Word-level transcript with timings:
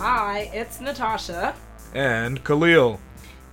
Hi, 0.00 0.50
it's 0.52 0.80
Natasha, 0.80 1.54
and 1.92 2.42
Khalil. 2.44 3.00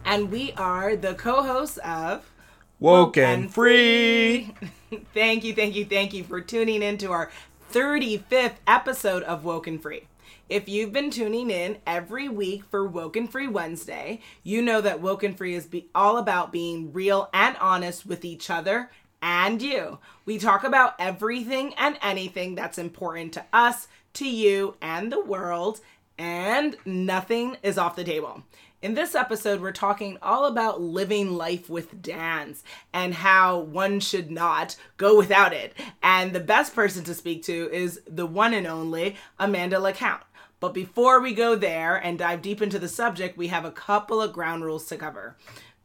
and 0.06 0.32
we 0.32 0.52
are 0.54 0.96
the 0.96 1.16
co 1.16 1.42
hosts 1.42 1.78
of 1.78 2.32
Woke 2.80 3.18
and 3.18 3.52
free. 3.52 4.54
thank 5.14 5.44
you, 5.44 5.56
thank 5.56 5.76
you, 5.76 5.86
thank 5.86 6.14
you 6.14 6.24
for 6.24 6.42
tuning 6.42 6.84
in 6.84 6.98
to 7.00 7.12
our 7.12 7.32
35th 7.74 8.56
episode 8.68 9.24
of 9.24 9.44
Woken 9.44 9.80
Free. 9.80 10.08
If 10.48 10.70
you've 10.70 10.94
been 10.94 11.10
tuning 11.10 11.50
in 11.50 11.78
every 11.88 12.30
week 12.30 12.64
for 12.66 12.88
Woken 12.88 13.28
Free 13.28 13.48
Wednesday, 13.48 14.22
you 14.44 14.62
know 14.62 14.82
that 14.82 15.02
Woken 15.02 15.34
Free 15.34 15.56
is 15.56 15.66
be- 15.66 15.90
all 15.96 16.18
about 16.18 16.52
being 16.52 16.94
real 16.94 17.28
and 17.34 17.58
honest 17.58 18.06
with 18.06 18.24
each 18.24 18.52
other 18.52 18.92
and 19.22 19.60
you. 19.64 19.98
We 20.26 20.38
talk 20.38 20.64
about 20.64 20.94
everything 21.00 21.74
and 21.80 21.98
anything 22.04 22.54
that's 22.54 22.78
important 22.78 23.34
to 23.34 23.46
us, 23.52 23.88
to 24.14 24.30
you, 24.30 24.76
and 24.82 25.12
the 25.12 25.24
world, 25.24 25.82
and 26.18 26.76
nothing 26.86 27.58
is 27.64 27.78
off 27.78 27.96
the 27.96 28.04
table. 28.04 28.44
In 28.82 28.94
this 28.94 29.16
episode, 29.16 29.62
we're 29.62 29.72
talking 29.72 30.18
all 30.22 30.46
about 30.46 30.82
living 30.82 31.36
life 31.36 31.70
with 31.70 32.02
dance 32.02 32.64
and 32.94 33.16
how 33.16 33.60
one 33.60 34.00
should 34.00 34.30
not 34.30 34.76
go 34.98 35.18
without 35.18 35.54
it. 35.54 35.74
And 36.04 36.34
the 36.34 36.40
best 36.40 36.76
person 36.76 37.04
to 37.06 37.16
speak 37.16 37.44
to 37.44 37.70
is 37.74 38.02
the 38.08 38.28
one 38.28 38.54
and 38.54 38.68
only 38.68 39.16
Amanda 39.40 39.80
LaCount. 39.80 40.22
But 40.60 40.74
before 40.74 41.20
we 41.20 41.34
go 41.34 41.56
there 41.56 41.96
and 41.96 42.20
dive 42.20 42.42
deep 42.42 42.62
into 42.62 42.80
the 42.80 42.88
subject, 42.88 43.38
we 43.38 43.48
have 43.48 43.66
a 43.66 43.72
couple 43.72 44.22
of 44.22 44.34
ground 44.34 44.64
rules 44.64 44.86
to 44.88 44.98
cover. 44.98 45.36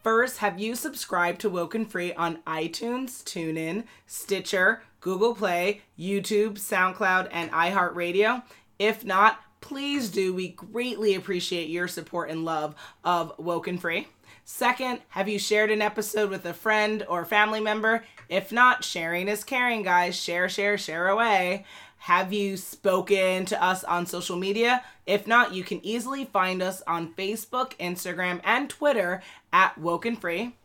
First, 0.02 0.38
have 0.38 0.58
you 0.58 0.74
subscribed 0.74 1.40
to 1.42 1.50
Woken 1.50 1.84
Free 1.84 2.14
on 2.14 2.38
iTunes, 2.46 3.22
TuneIn, 3.22 3.84
Stitcher, 4.06 4.82
Google 5.00 5.34
Play, 5.34 5.82
YouTube, 5.98 6.54
SoundCloud, 6.54 7.28
and 7.30 7.50
iHeartRadio? 7.50 8.42
If 8.78 9.04
not, 9.04 9.40
please 9.60 10.10
do. 10.10 10.34
We 10.34 10.48
greatly 10.48 11.14
appreciate 11.14 11.68
your 11.68 11.88
support 11.88 12.30
and 12.30 12.44
love 12.44 12.74
of 13.04 13.32
Woken 13.38 13.78
Free. 13.78 14.08
Second, 14.44 15.00
have 15.10 15.28
you 15.28 15.38
shared 15.38 15.70
an 15.70 15.82
episode 15.82 16.30
with 16.30 16.44
a 16.44 16.52
friend 16.52 17.04
or 17.08 17.24
family 17.24 17.60
member? 17.60 18.04
If 18.28 18.50
not, 18.50 18.84
sharing 18.84 19.28
is 19.28 19.44
caring, 19.44 19.82
guys. 19.82 20.16
Share, 20.16 20.48
share, 20.48 20.76
share 20.76 21.08
away. 21.08 21.64
Have 21.98 22.32
you 22.32 22.56
spoken 22.56 23.44
to 23.44 23.62
us 23.62 23.84
on 23.84 24.06
social 24.06 24.36
media? 24.36 24.82
If 25.06 25.26
not, 25.26 25.52
you 25.52 25.62
can 25.62 25.84
easily 25.84 26.24
find 26.24 26.62
us 26.62 26.82
on 26.86 27.12
Facebook, 27.12 27.76
Instagram, 27.76 28.40
and 28.42 28.70
Twitter 28.70 29.22
at 29.52 29.76
Woken 29.76 30.16
Free. 30.16 30.56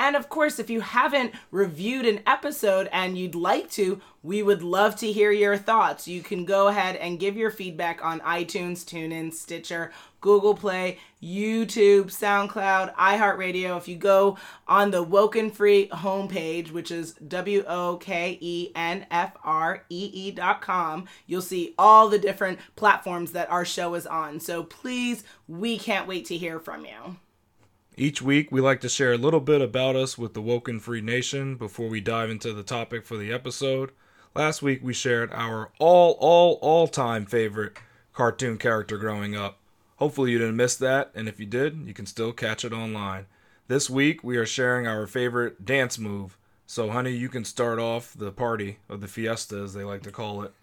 And 0.00 0.16
of 0.16 0.30
course, 0.30 0.58
if 0.58 0.70
you 0.70 0.80
haven't 0.80 1.34
reviewed 1.50 2.06
an 2.06 2.20
episode 2.26 2.88
and 2.90 3.18
you'd 3.18 3.34
like 3.34 3.70
to, 3.72 4.00
we 4.22 4.42
would 4.42 4.62
love 4.62 4.96
to 4.96 5.12
hear 5.12 5.30
your 5.30 5.58
thoughts. 5.58 6.08
You 6.08 6.22
can 6.22 6.46
go 6.46 6.68
ahead 6.68 6.96
and 6.96 7.20
give 7.20 7.36
your 7.36 7.50
feedback 7.50 8.02
on 8.02 8.20
iTunes, 8.20 8.82
TuneIn, 8.82 9.30
Stitcher, 9.34 9.92
Google 10.22 10.54
Play, 10.54 10.98
YouTube, 11.22 12.06
SoundCloud, 12.06 12.94
iHeartRadio. 12.94 13.76
If 13.76 13.88
you 13.88 13.96
go 13.96 14.38
on 14.66 14.90
the 14.90 15.02
Woken 15.02 15.50
Free 15.50 15.88
homepage, 15.88 16.70
which 16.70 16.90
is 16.90 17.12
W 17.12 17.62
O 17.68 17.98
K 17.98 18.38
E 18.40 18.72
N 18.74 19.06
F 19.10 19.36
R 19.44 19.84
E 19.90 20.10
E 20.14 20.30
dot 20.30 20.62
com, 20.62 21.08
you'll 21.26 21.42
see 21.42 21.74
all 21.78 22.08
the 22.08 22.18
different 22.18 22.58
platforms 22.74 23.32
that 23.32 23.50
our 23.50 23.66
show 23.66 23.94
is 23.94 24.06
on. 24.06 24.40
So 24.40 24.62
please, 24.62 25.24
we 25.46 25.78
can't 25.78 26.08
wait 26.08 26.24
to 26.26 26.38
hear 26.38 26.58
from 26.58 26.86
you. 26.86 27.16
Each 28.00 28.22
week, 28.22 28.50
we 28.50 28.62
like 28.62 28.80
to 28.80 28.88
share 28.88 29.12
a 29.12 29.18
little 29.18 29.40
bit 29.40 29.60
about 29.60 29.94
us 29.94 30.16
with 30.16 30.32
the 30.32 30.40
Woken 30.40 30.80
Free 30.80 31.02
Nation 31.02 31.56
before 31.56 31.90
we 31.90 32.00
dive 32.00 32.30
into 32.30 32.54
the 32.54 32.62
topic 32.62 33.04
for 33.04 33.18
the 33.18 33.30
episode. 33.30 33.90
Last 34.34 34.62
week, 34.62 34.80
we 34.82 34.94
shared 34.94 35.30
our 35.34 35.70
all, 35.78 36.16
all, 36.18 36.58
all 36.62 36.88
time 36.88 37.26
favorite 37.26 37.76
cartoon 38.14 38.56
character 38.56 38.96
growing 38.96 39.36
up. 39.36 39.58
Hopefully, 39.96 40.30
you 40.30 40.38
didn't 40.38 40.56
miss 40.56 40.76
that, 40.76 41.10
and 41.14 41.28
if 41.28 41.38
you 41.38 41.44
did, 41.44 41.86
you 41.86 41.92
can 41.92 42.06
still 42.06 42.32
catch 42.32 42.64
it 42.64 42.72
online. 42.72 43.26
This 43.68 43.90
week, 43.90 44.24
we 44.24 44.38
are 44.38 44.46
sharing 44.46 44.86
our 44.86 45.06
favorite 45.06 45.66
dance 45.66 45.98
move. 45.98 46.38
So, 46.66 46.88
honey, 46.88 47.12
you 47.12 47.28
can 47.28 47.44
start 47.44 47.78
off 47.78 48.14
the 48.16 48.32
party 48.32 48.78
of 48.88 49.02
the 49.02 49.08
fiesta, 49.08 49.56
as 49.58 49.74
they 49.74 49.84
like 49.84 50.04
to 50.04 50.10
call 50.10 50.42
it. 50.44 50.54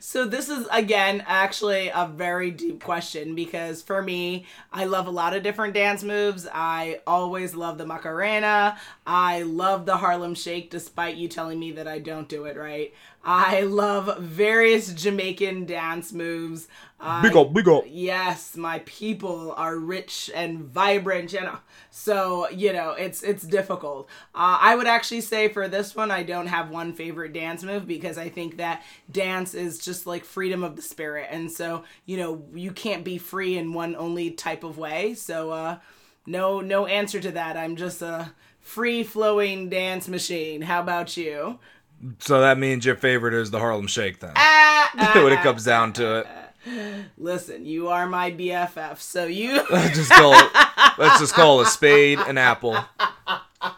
So 0.00 0.26
this 0.26 0.48
is 0.48 0.66
again 0.70 1.22
actually 1.26 1.88
a 1.88 2.10
very 2.12 2.50
deep 2.50 2.82
question 2.82 3.34
because 3.34 3.82
for 3.82 4.02
me, 4.02 4.46
I 4.72 4.84
love 4.84 5.06
a 5.06 5.10
lot 5.10 5.34
of 5.34 5.42
different 5.42 5.74
dance 5.74 6.02
moves. 6.02 6.46
I 6.52 7.00
always 7.06 7.54
love 7.54 7.78
the 7.78 7.86
Macarena. 7.86 8.78
I 9.06 9.42
love 9.42 9.86
the 9.86 9.96
Harlem 9.96 10.34
Shake 10.34 10.70
despite 10.70 11.16
you 11.16 11.28
telling 11.28 11.58
me 11.58 11.72
that 11.72 11.88
I 11.88 11.98
don't 11.98 12.28
do 12.28 12.44
it 12.44 12.56
right. 12.56 12.92
I 13.24 13.60
love 13.62 14.18
various 14.18 14.92
Jamaican 14.92 15.66
dance 15.66 16.12
moves. 16.12 16.66
I- 16.98 17.22
Big 17.22 17.36
up, 17.36 17.52
big 17.52 17.68
up. 17.68 17.84
yes 17.88 18.56
my 18.56 18.80
people 18.86 19.52
are 19.56 19.76
rich 19.76 20.30
and 20.34 20.60
vibrant 20.60 21.32
you 21.32 21.40
know. 21.40 21.58
So 21.90 22.48
you 22.50 22.72
know 22.72 22.92
it's 22.92 23.22
it's 23.24 23.42
difficult. 23.42 24.08
Uh, 24.34 24.58
i 24.60 24.74
would 24.76 24.86
actually 24.86 25.20
say 25.20 25.48
for 25.48 25.66
this 25.68 25.94
one 25.96 26.10
i 26.12 26.22
don't 26.22 26.46
have 26.46 26.70
one 26.70 26.92
favorite 26.92 27.32
dance 27.32 27.64
move 27.64 27.86
because 27.88 28.18
i 28.18 28.28
think 28.28 28.56
that 28.58 28.82
dance 29.10 29.52
is 29.54 29.78
just 29.78 30.06
like 30.06 30.24
freedom 30.24 30.62
of 30.62 30.76
the 30.76 30.82
spirit. 30.82 31.26
And 31.30 31.50
so 31.50 31.82
you 32.06 32.16
know 32.16 32.44
you 32.54 32.70
can't 32.72 33.04
be 33.04 33.18
free 33.18 33.56
in 33.58 33.72
one 33.72 33.96
only 33.96 34.30
type 34.30 34.62
of 34.64 34.78
way. 34.78 35.14
So 35.14 35.50
uh 35.50 35.78
no 36.26 36.60
no 36.60 36.86
answer 36.86 37.18
to 37.20 37.32
that. 37.32 37.56
I'm 37.56 37.74
just 37.76 38.00
a 38.00 38.32
free 38.60 39.02
flowing 39.02 39.68
dance 39.68 40.06
machine. 40.08 40.62
How 40.62 40.80
about 40.80 41.16
you 41.16 41.58
So 42.18 42.40
that 42.40 42.58
means 42.58 42.84
your 42.84 42.96
favorite 42.96 43.34
is 43.34 43.50
the 43.50 43.58
Harlem 43.58 43.86
Shake, 43.86 44.20
then, 44.20 44.32
ah, 44.36 44.90
ah 44.96 45.12
when 45.22 45.32
it 45.32 45.38
ah, 45.38 45.42
comes 45.42 45.64
down 45.64 45.90
ah, 45.90 45.92
to 45.92 46.18
it. 46.18 46.26
listen 47.18 47.64
you 47.66 47.88
are 47.88 48.06
my 48.06 48.30
bff 48.30 48.98
so 49.00 49.26
you 49.26 49.56
Let's 49.70 49.96
just 49.96 50.10
call 50.12 50.32
it. 50.34 50.50
Let's 50.98 51.18
just 51.18 51.34
call 51.34 51.60
a 51.60 51.66
spade 51.66 52.18
an 52.20 52.38
apple. 52.38 52.76
All 52.76 53.70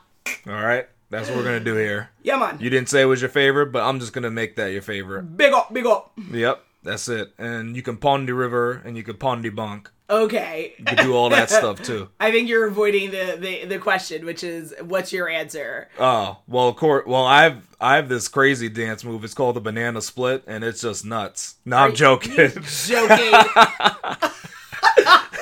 right, 0.47 0.87
that's 1.09 1.29
what 1.29 1.39
we're 1.39 1.45
gonna 1.45 1.61
do 1.61 1.75
here. 1.77 2.11
yeah 2.23 2.37
man 2.37 2.59
You 2.61 2.69
didn't 2.71 2.89
say 2.91 3.03
it 3.03 3.07
was 3.07 3.23
your 3.23 3.31
favorite, 3.31 3.73
but 3.73 3.83
I'm 3.83 4.01
just 4.01 4.13
gonna 4.13 4.31
make 4.31 4.57
that 4.57 4.69
your 4.73 4.83
favorite. 4.83 5.37
big 5.37 5.53
up 5.53 5.73
big 5.73 5.87
up 5.87 6.13
Yep, 6.31 6.63
that's 6.83 7.09
it. 7.09 7.33
And 7.39 7.75
you 7.77 7.83
can 7.83 7.97
pond 7.97 8.29
the 8.29 8.35
river, 8.35 8.83
and 8.85 8.97
you 8.97 9.03
can 9.03 9.17
pond 9.17 9.45
the 9.45 9.51
bunk. 9.51 9.91
Okay. 10.11 10.75
You 10.79 10.97
do 10.97 11.15
all 11.15 11.31
that 11.31 11.49
stuff 11.51 11.83
too. 11.83 12.11
I 12.21 12.31
think 12.31 12.49
you're 12.49 12.67
avoiding 12.67 13.11
the, 13.11 13.39
the, 13.41 13.65
the 13.65 13.79
question, 13.79 14.27
which 14.27 14.45
is, 14.45 14.75
what's 14.83 15.13
your 15.13 15.29
answer? 15.29 15.89
Oh 15.99 16.39
well, 16.47 16.69
of 16.69 16.77
course. 16.77 17.07
Well, 17.07 17.25
I've 17.25 17.67
I 17.81 17.97
have 17.97 18.09
this 18.09 18.29
crazy 18.29 18.69
dance 18.69 19.03
move. 19.03 19.25
It's 19.25 19.35
called 19.35 19.57
the 19.57 19.61
banana 19.61 20.03
split, 20.03 20.45
and 20.47 20.63
it's 20.63 20.83
just 20.83 21.07
nuts. 21.07 21.57
No, 21.65 21.79
I'm 21.79 21.95
joking. 21.95 22.35
Joking. 22.37 23.33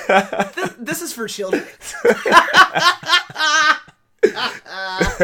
this, 0.54 0.74
this 0.78 1.02
is 1.02 1.12
for 1.12 1.26
children. 1.26 1.66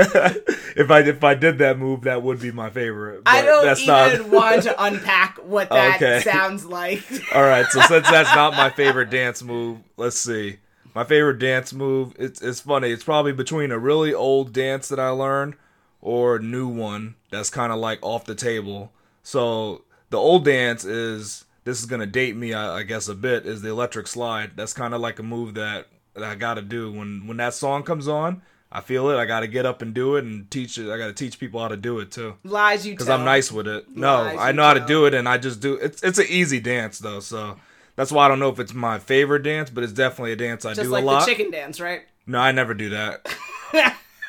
if 0.76 0.90
I 0.90 1.00
if 1.00 1.24
I 1.24 1.34
did 1.34 1.58
that 1.58 1.78
move, 1.78 2.02
that 2.02 2.22
would 2.22 2.40
be 2.40 2.50
my 2.50 2.70
favorite. 2.70 3.22
I 3.26 3.42
don't 3.42 3.64
that's 3.64 3.80
even 3.80 3.92
not. 3.92 4.28
want 4.30 4.62
to 4.64 4.82
unpack 4.82 5.38
what 5.38 5.70
that 5.70 5.96
Okay. 5.96 6.20
sounds 6.20 6.64
like. 6.64 7.02
All 7.34 7.42
right, 7.42 7.66
so 7.66 7.80
since 7.82 8.10
that's 8.10 8.34
not 8.34 8.54
my 8.54 8.70
favorite 8.70 9.10
dance 9.10 9.42
move, 9.42 9.78
let's 9.96 10.18
see. 10.18 10.58
My 10.94 11.04
favorite 11.04 11.38
dance 11.38 11.72
move, 11.72 12.14
it's 12.18 12.42
it's 12.42 12.60
funny. 12.60 12.90
It's 12.90 13.04
probably 13.04 13.32
between 13.32 13.70
a 13.70 13.78
really 13.78 14.12
old 14.12 14.52
dance 14.52 14.88
that 14.88 14.98
I 14.98 15.10
learned 15.10 15.54
or 16.00 16.36
a 16.36 16.42
new 16.42 16.68
one 16.68 17.14
that's 17.30 17.50
kind 17.50 17.72
of 17.72 17.78
like 17.78 17.98
off 18.02 18.24
the 18.24 18.34
table. 18.34 18.92
So 19.22 19.82
the 20.10 20.16
old 20.16 20.44
dance 20.44 20.84
is 20.84 21.44
this 21.64 21.78
is 21.78 21.86
gonna 21.86 22.06
date 22.06 22.36
me, 22.36 22.52
I, 22.52 22.78
I 22.78 22.82
guess, 22.82 23.06
a 23.08 23.14
bit. 23.14 23.46
Is 23.46 23.62
the 23.62 23.68
electric 23.68 24.06
slide? 24.08 24.52
That's 24.56 24.72
kind 24.72 24.92
of 24.94 25.00
like 25.00 25.18
a 25.18 25.22
move 25.22 25.54
that, 25.54 25.86
that 26.14 26.24
I 26.24 26.34
gotta 26.34 26.62
do 26.62 26.90
when 26.90 27.26
when 27.28 27.36
that 27.36 27.54
song 27.54 27.82
comes 27.84 28.08
on. 28.08 28.42
I 28.70 28.80
feel 28.82 29.08
it. 29.10 29.16
I 29.16 29.24
gotta 29.24 29.46
get 29.46 29.64
up 29.64 29.80
and 29.82 29.94
do 29.94 30.16
it 30.16 30.24
and 30.24 30.50
teach 30.50 30.76
it. 30.78 30.90
I 30.92 30.98
gotta 30.98 31.14
teach 31.14 31.38
people 31.38 31.60
how 31.60 31.68
to 31.68 31.76
do 31.76 32.00
it 32.00 32.10
too 32.10 32.34
Lies 32.44 32.86
you 32.86 32.92
because. 32.92 33.08
I'm 33.08 33.24
nice 33.24 33.50
with 33.50 33.66
it. 33.66 33.86
No, 33.96 34.22
Lies 34.22 34.36
I 34.38 34.52
know 34.52 34.64
how 34.64 34.74
to 34.74 34.84
do 34.86 35.06
it, 35.06 35.14
and 35.14 35.28
I 35.28 35.38
just 35.38 35.60
do. 35.60 35.74
It's 35.74 36.02
it's 36.02 36.18
an 36.18 36.26
easy 36.28 36.60
dance 36.60 36.98
though, 36.98 37.20
so 37.20 37.56
that's 37.96 38.12
why 38.12 38.26
I 38.26 38.28
don't 38.28 38.38
know 38.38 38.50
if 38.50 38.60
it's 38.60 38.74
my 38.74 38.98
favorite 38.98 39.42
dance, 39.42 39.70
but 39.70 39.84
it's 39.84 39.92
definitely 39.92 40.32
a 40.32 40.36
dance 40.36 40.64
I 40.64 40.70
Just 40.74 40.82
do 40.82 40.88
like 40.90 41.02
a 41.02 41.06
lot. 41.06 41.20
the 41.20 41.26
chicken 41.26 41.50
dance, 41.50 41.80
right? 41.80 42.02
No, 42.26 42.38
I 42.38 42.52
never 42.52 42.74
do 42.74 42.90
that. 42.90 43.26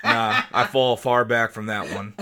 nah, 0.03 0.41
I 0.53 0.65
fall 0.71 0.95
far 0.95 1.25
back 1.25 1.51
from 1.51 1.65
that 1.67 1.93
one. 1.93 2.13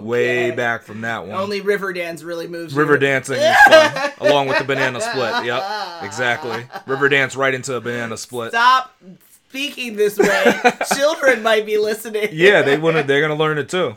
Way 0.00 0.52
back 0.52 0.84
from 0.84 1.00
that 1.00 1.26
one. 1.26 1.36
Only 1.36 1.60
river 1.60 1.92
dance 1.92 2.22
really 2.22 2.46
moves 2.46 2.72
you. 2.74 2.78
River 2.78 2.96
dancing 2.96 3.36
is 3.38 3.56
fun, 3.68 4.12
along 4.20 4.48
with 4.48 4.58
the 4.58 4.64
banana 4.64 5.00
split. 5.00 5.44
Yep, 5.44 6.02
exactly. 6.04 6.64
River 6.86 7.08
dance 7.08 7.34
right 7.34 7.52
into 7.52 7.74
a 7.74 7.80
banana 7.80 8.16
split. 8.16 8.50
Stop 8.50 8.94
speaking 9.56 9.96
this 9.96 10.18
way. 10.18 10.60
Children 10.94 11.42
might 11.42 11.64
be 11.66 11.78
listening. 11.78 12.28
Yeah, 12.32 12.62
they 12.62 12.76
want 12.78 12.96
to. 12.96 13.02
They're 13.02 13.20
gonna 13.20 13.34
learn 13.34 13.58
it 13.58 13.68
too. 13.68 13.96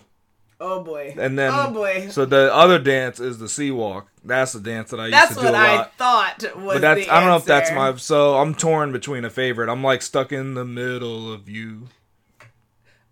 Oh 0.61 0.83
boy. 0.83 1.15
And 1.17 1.39
then, 1.39 1.51
Oh 1.53 1.71
boy. 1.71 2.09
so 2.09 2.25
the 2.25 2.53
other 2.53 2.79
dance 2.79 3.19
is 3.21 3.39
the 3.39 3.47
sea 3.47 3.71
walk. 3.71 4.09
That's 4.25 4.51
the 4.53 4.59
dance 4.59 4.91
that 4.91 4.99
I 4.99 5.07
used 5.07 5.29
to 5.29 5.33
do 5.35 5.41
what 5.45 5.53
a 5.53 5.57
I 5.57 5.75
lot. 5.77 5.93
thought 5.95 6.43
was 6.57 6.75
But 6.75 6.81
that's 6.81 7.09
I 7.09 7.19
don't 7.21 7.29
know 7.29 7.37
if 7.37 7.45
that's 7.45 7.71
my 7.71 7.95
so 7.95 8.37
I'm 8.37 8.53
torn 8.53 8.91
between 8.91 9.23
a 9.23 9.29
favorite. 9.29 9.69
I'm 9.69 9.83
like 9.83 10.01
stuck 10.01 10.31
in 10.33 10.55
the 10.55 10.65
middle 10.65 11.31
of 11.31 11.47
you. 11.47 11.87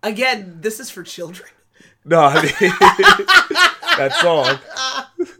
Again, 0.02 0.58
this 0.60 0.78
is 0.78 0.90
for 0.90 1.02
children. 1.02 1.48
No, 2.04 2.20
I 2.20 2.34
mean, 2.42 2.52
that 3.98 4.16
song. 4.20 4.58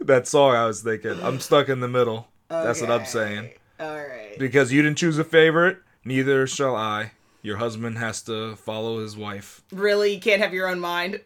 That 0.01 0.27
song 0.27 0.55
I 0.55 0.65
was 0.65 0.81
thinking. 0.81 1.17
I'm 1.23 1.39
stuck 1.39 1.69
in 1.69 1.79
the 1.79 1.87
middle. 1.87 2.27
That's 2.49 2.81
what 2.81 2.91
I'm 2.91 3.05
saying. 3.05 3.51
All 3.79 3.95
right. 3.95 4.35
Because 4.37 4.71
you 4.73 4.81
didn't 4.81 4.97
choose 4.97 5.17
a 5.17 5.23
favorite, 5.23 5.77
neither 6.03 6.47
shall 6.47 6.75
I. 6.75 7.11
Your 7.41 7.57
husband 7.57 7.97
has 7.97 8.21
to 8.23 8.57
follow 8.57 8.99
his 8.99 9.15
wife. 9.15 9.63
Really, 9.71 10.13
you 10.13 10.19
can't 10.19 10.41
have 10.41 10.53
your 10.53 10.67
own 10.67 10.79
mind. 10.79 11.21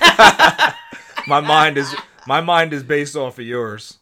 My 1.26 1.40
mind 1.40 1.78
is 1.78 1.94
my 2.26 2.40
mind 2.40 2.72
is 2.72 2.82
based 2.82 3.16
off 3.16 3.38
of 3.38 3.44
yours. 3.44 3.98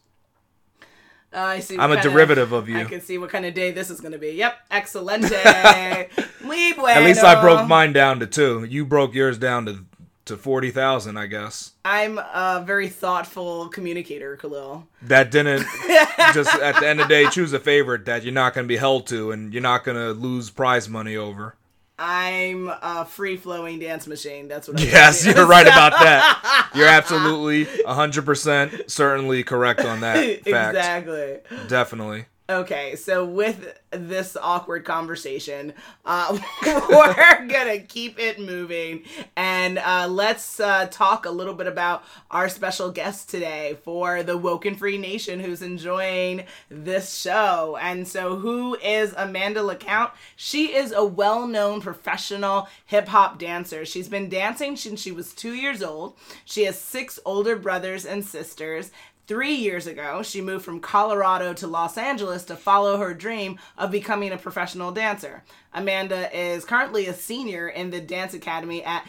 Uh, 1.33 1.39
I 1.39 1.59
see. 1.59 1.77
I'm 1.77 1.91
a 1.91 2.01
derivative 2.01 2.51
of 2.51 2.67
you. 2.67 2.79
I 2.79 2.83
can 2.83 3.01
see 3.01 3.17
what 3.17 3.29
kind 3.29 3.45
of 3.45 3.53
day 3.53 3.71
this 3.71 3.89
is 3.89 4.01
going 4.01 4.11
to 4.11 4.17
be. 4.17 4.31
Yep, 4.31 4.53
excelente. 4.69 6.09
Muy 6.43 6.73
bueno. 6.73 6.99
At 6.99 7.03
least 7.03 7.23
I 7.23 7.39
broke 7.39 7.67
mine 7.67 7.93
down 7.93 8.19
to 8.19 8.27
two. 8.27 8.65
You 8.65 8.85
broke 8.85 9.13
yours 9.13 9.37
down 9.37 9.65
to 9.67 9.85
to 10.25 10.37
forty 10.37 10.71
thousand, 10.71 11.17
I 11.17 11.27
guess. 11.27 11.71
I'm 11.83 12.17
a 12.17 12.63
very 12.65 12.89
thoughtful 12.89 13.67
communicator, 13.69 14.37
Khalil. 14.37 14.87
That 15.01 15.31
didn't 15.31 15.65
just 16.33 16.53
at 16.55 16.79
the 16.79 16.87
end 16.87 17.01
of 17.01 17.07
the 17.07 17.13
day 17.13 17.29
choose 17.29 17.53
a 17.53 17.59
favorite 17.59 18.05
that 18.05 18.23
you're 18.23 18.33
not 18.33 18.53
going 18.53 18.65
to 18.65 18.67
be 18.67 18.77
held 18.77 19.07
to 19.07 19.31
and 19.31 19.53
you're 19.53 19.63
not 19.63 19.83
going 19.83 19.97
to 19.97 20.11
lose 20.11 20.49
prize 20.49 20.87
money 20.89 21.15
over. 21.15 21.55
I'm 22.03 22.67
a 22.67 23.05
free 23.05 23.37
flowing 23.37 23.77
dance 23.77 24.07
machine. 24.07 24.47
That's 24.47 24.67
what. 24.67 24.81
I'm 24.81 24.87
Yes, 24.87 25.23
you're 25.23 25.45
right 25.45 25.67
about 25.67 25.91
that. 25.91 26.69
You're 26.73 26.87
absolutely 26.87 27.65
100% 27.65 28.89
certainly 28.89 29.43
correct 29.43 29.81
on 29.81 29.99
that 29.99 30.15
fact. 30.45 30.75
exactly. 30.75 31.39
Definitely. 31.67 32.25
Okay, 32.51 32.97
so 32.97 33.23
with 33.23 33.79
this 33.91 34.35
awkward 34.35 34.83
conversation, 34.83 35.73
uh, 36.03 36.37
we're 36.65 37.47
gonna 37.47 37.79
keep 37.79 38.19
it 38.19 38.41
moving, 38.41 39.03
and 39.37 39.77
uh, 39.77 40.09
let's 40.09 40.59
uh, 40.59 40.87
talk 40.91 41.25
a 41.25 41.29
little 41.31 41.53
bit 41.53 41.67
about 41.67 42.03
our 42.29 42.49
special 42.49 42.91
guest 42.91 43.29
today 43.29 43.77
for 43.85 44.21
the 44.21 44.35
Woken 44.35 44.75
Free 44.75 44.97
Nation 44.97 45.39
who's 45.39 45.61
enjoying 45.61 46.43
this 46.69 47.17
show. 47.17 47.77
And 47.81 48.05
so, 48.05 48.35
who 48.35 48.75
is 48.75 49.13
Amanda 49.15 49.63
LaCount? 49.63 50.11
She 50.35 50.75
is 50.75 50.91
a 50.91 51.05
well-known 51.05 51.79
professional 51.79 52.67
hip 52.85 53.07
hop 53.07 53.39
dancer. 53.39 53.85
She's 53.85 54.09
been 54.09 54.27
dancing 54.27 54.75
since 54.75 55.01
she 55.01 55.13
was 55.13 55.33
two 55.33 55.53
years 55.53 55.81
old. 55.81 56.17
She 56.43 56.65
has 56.65 56.77
six 56.77 57.17
older 57.23 57.55
brothers 57.55 58.05
and 58.05 58.25
sisters. 58.25 58.91
Three 59.27 59.53
years 59.53 59.87
ago, 59.87 60.23
she 60.23 60.41
moved 60.41 60.65
from 60.65 60.79
Colorado 60.79 61.53
to 61.53 61.67
Los 61.67 61.97
Angeles 61.97 62.43
to 62.45 62.55
follow 62.55 62.97
her 62.97 63.13
dream 63.13 63.59
of 63.77 63.91
becoming 63.91 64.31
a 64.31 64.37
professional 64.37 64.91
dancer. 64.91 65.43
Amanda 65.73 66.35
is 66.37 66.65
currently 66.65 67.05
a 67.05 67.13
senior 67.13 67.67
in 67.67 67.91
the 67.91 68.01
Dance 68.01 68.33
Academy 68.33 68.83
at 68.83 69.07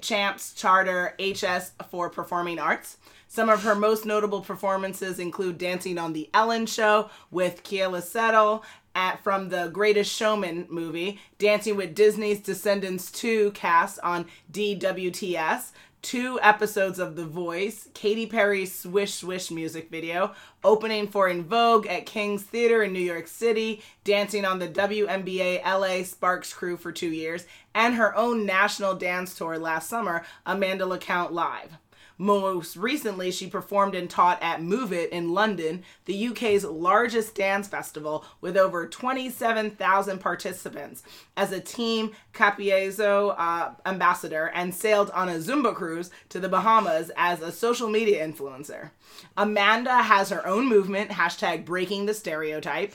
Champs 0.00 0.52
Charter 0.52 1.16
HS 1.18 1.72
for 1.90 2.10
Performing 2.10 2.58
Arts. 2.58 2.98
Some 3.26 3.48
of 3.48 3.62
her 3.64 3.74
most 3.74 4.04
notable 4.06 4.40
performances 4.40 5.18
include 5.18 5.58
dancing 5.58 5.98
on 5.98 6.12
The 6.12 6.30
Ellen 6.32 6.66
Show 6.66 7.10
with 7.30 7.64
Keala 7.64 8.02
Settle 8.02 8.64
at, 8.94 9.22
from 9.24 9.48
the 9.48 9.68
Greatest 9.72 10.14
Showman 10.14 10.66
movie, 10.68 11.18
dancing 11.38 11.76
with 11.76 11.94
Disney's 11.94 12.40
Descendants 12.40 13.10
2 13.10 13.50
cast 13.50 13.98
on 14.00 14.26
DWTS, 14.52 15.72
two 16.04 16.38
episodes 16.42 16.98
of 16.98 17.16
The 17.16 17.24
Voice, 17.24 17.88
Katy 17.94 18.26
Perry's 18.26 18.74
Swish 18.74 19.14
Swish 19.14 19.50
music 19.50 19.88
video, 19.90 20.34
opening 20.62 21.08
for 21.08 21.28
En 21.28 21.42
Vogue 21.42 21.86
at 21.86 22.04
King's 22.04 22.42
Theater 22.42 22.82
in 22.82 22.92
New 22.92 23.00
York 23.00 23.26
City, 23.26 23.82
dancing 24.04 24.44
on 24.44 24.58
the 24.58 24.68
WNBA 24.68 25.64
LA 25.64 26.04
Sparks 26.04 26.52
crew 26.52 26.76
for 26.76 26.92
two 26.92 27.08
years, 27.08 27.46
and 27.74 27.94
her 27.94 28.14
own 28.16 28.44
national 28.44 28.94
dance 28.94 29.34
tour 29.34 29.58
last 29.58 29.88
summer, 29.88 30.22
Amanda 30.44 30.84
LaCount 30.84 31.32
Live. 31.32 31.78
Most 32.16 32.76
recently, 32.76 33.30
she 33.30 33.48
performed 33.48 33.94
and 33.94 34.08
taught 34.08 34.40
at 34.42 34.62
Move 34.62 34.92
It 34.92 35.10
in 35.10 35.32
London, 35.32 35.82
the 36.04 36.28
UK's 36.28 36.64
largest 36.64 37.34
dance 37.34 37.66
festival 37.66 38.24
with 38.40 38.56
over 38.56 38.86
27,000 38.86 40.18
participants, 40.20 41.02
as 41.36 41.50
a 41.50 41.60
Team 41.60 42.12
Capezio 42.32 43.34
uh, 43.36 43.70
ambassador 43.84 44.50
and 44.54 44.74
sailed 44.74 45.10
on 45.10 45.28
a 45.28 45.38
Zumba 45.38 45.74
cruise 45.74 46.10
to 46.28 46.38
the 46.38 46.48
Bahamas 46.48 47.10
as 47.16 47.40
a 47.40 47.50
social 47.50 47.88
media 47.88 48.26
influencer. 48.26 48.90
Amanda 49.36 50.02
has 50.02 50.30
her 50.30 50.46
own 50.46 50.68
movement, 50.68 51.10
hashtag 51.10 51.64
breaking 51.64 52.06
the 52.06 52.14
stereotype, 52.14 52.94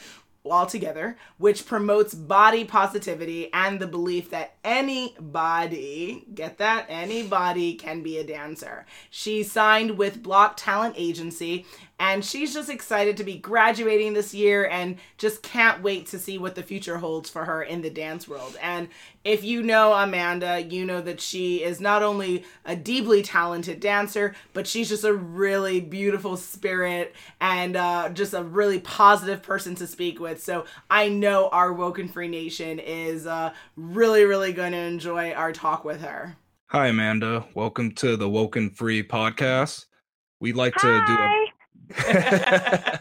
altogether, 0.51 1.17
which 1.37 1.65
promotes 1.65 2.13
body 2.13 2.63
positivity 2.65 3.51
and 3.53 3.79
the 3.79 3.87
belief 3.87 4.29
that 4.29 4.55
anybody, 4.63 6.25
get 6.33 6.57
that, 6.57 6.85
anybody 6.89 7.75
can 7.75 8.01
be 8.01 8.17
a 8.17 8.23
dancer. 8.23 8.85
She 9.09 9.43
signed 9.43 9.97
with 9.97 10.23
Bloc 10.23 10.57
Talent 10.57 10.95
Agency 10.97 11.65
and 11.99 12.23
she's 12.23 12.53
just 12.53 12.69
excited 12.69 13.17
to 13.17 13.23
be 13.23 13.37
graduating 13.37 14.13
this 14.13 14.33
year 14.33 14.65
and 14.67 14.97
just 15.17 15.43
can't 15.43 15.83
wait 15.83 16.07
to 16.07 16.17
see 16.17 16.37
what 16.37 16.55
the 16.55 16.63
future 16.63 16.97
holds 16.97 17.29
for 17.29 17.43
her 17.43 17.61
in 17.61 17.81
the 17.81 17.89
dance 17.89 18.27
world. 18.27 18.57
And 18.61 18.87
if 19.25 19.43
you 19.43 19.61
know 19.61 19.93
Amanda, 19.93 20.61
you 20.61 20.85
know 20.85 21.01
that 21.01 21.19
she 21.19 21.61
is 21.61 21.81
not 21.81 22.01
only 22.01 22.45
a 22.63 22.75
deeply 22.75 23.21
talented 23.21 23.81
dancer, 23.81 24.33
but 24.53 24.65
she's 24.65 24.87
just 24.87 25.03
a 25.03 25.13
really 25.13 25.81
beautiful 25.81 26.37
spirit 26.37 27.13
and 27.41 27.75
uh, 27.75 28.09
just 28.09 28.33
a 28.33 28.43
really 28.43 28.79
positive 28.79 29.43
person 29.43 29.75
to 29.75 29.85
speak 29.85 30.21
with. 30.21 30.41
So 30.41 30.65
I 30.89 31.09
know 31.09 31.49
our 31.49 31.73
Woken 31.73 32.07
Free 32.07 32.29
Nation 32.29 32.79
is 32.79 33.27
uh, 33.27 33.53
really, 33.75 34.23
really 34.23 34.53
going 34.53 34.71
to 34.71 34.77
enjoy 34.77 35.33
our 35.33 35.51
talk 35.51 35.83
with 35.83 36.01
her. 36.01 36.37
Hi, 36.67 36.87
Amanda. 36.87 37.45
Welcome 37.55 37.91
to 37.95 38.15
the 38.15 38.29
Woken 38.29 38.69
Free 38.69 39.03
podcast. 39.03 39.87
We'd 40.39 40.55
like 40.55 40.75
to 40.75 41.03
do 41.05 41.13
a. 41.13 41.48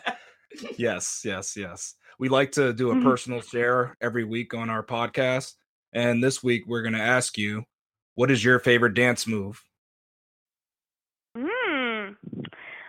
yes, 0.78 1.22
yes, 1.24 1.56
yes. 1.56 1.94
We 2.18 2.28
like 2.28 2.52
to 2.52 2.72
do 2.72 2.90
a 2.90 2.96
Mhm. 2.96 3.02
personal 3.02 3.40
share 3.40 3.96
every 4.00 4.24
week 4.24 4.54
on 4.54 4.70
our 4.70 4.82
podcast. 4.84 5.54
And 5.92 6.22
this 6.22 6.42
week, 6.42 6.64
we're 6.66 6.82
going 6.82 6.94
to 6.94 7.00
ask 7.00 7.38
you 7.38 7.64
what 8.14 8.30
is 8.30 8.44
your 8.44 8.58
favorite 8.58 8.94
dance 8.94 9.26
move? 9.26 9.62
Hmm. 11.36 12.12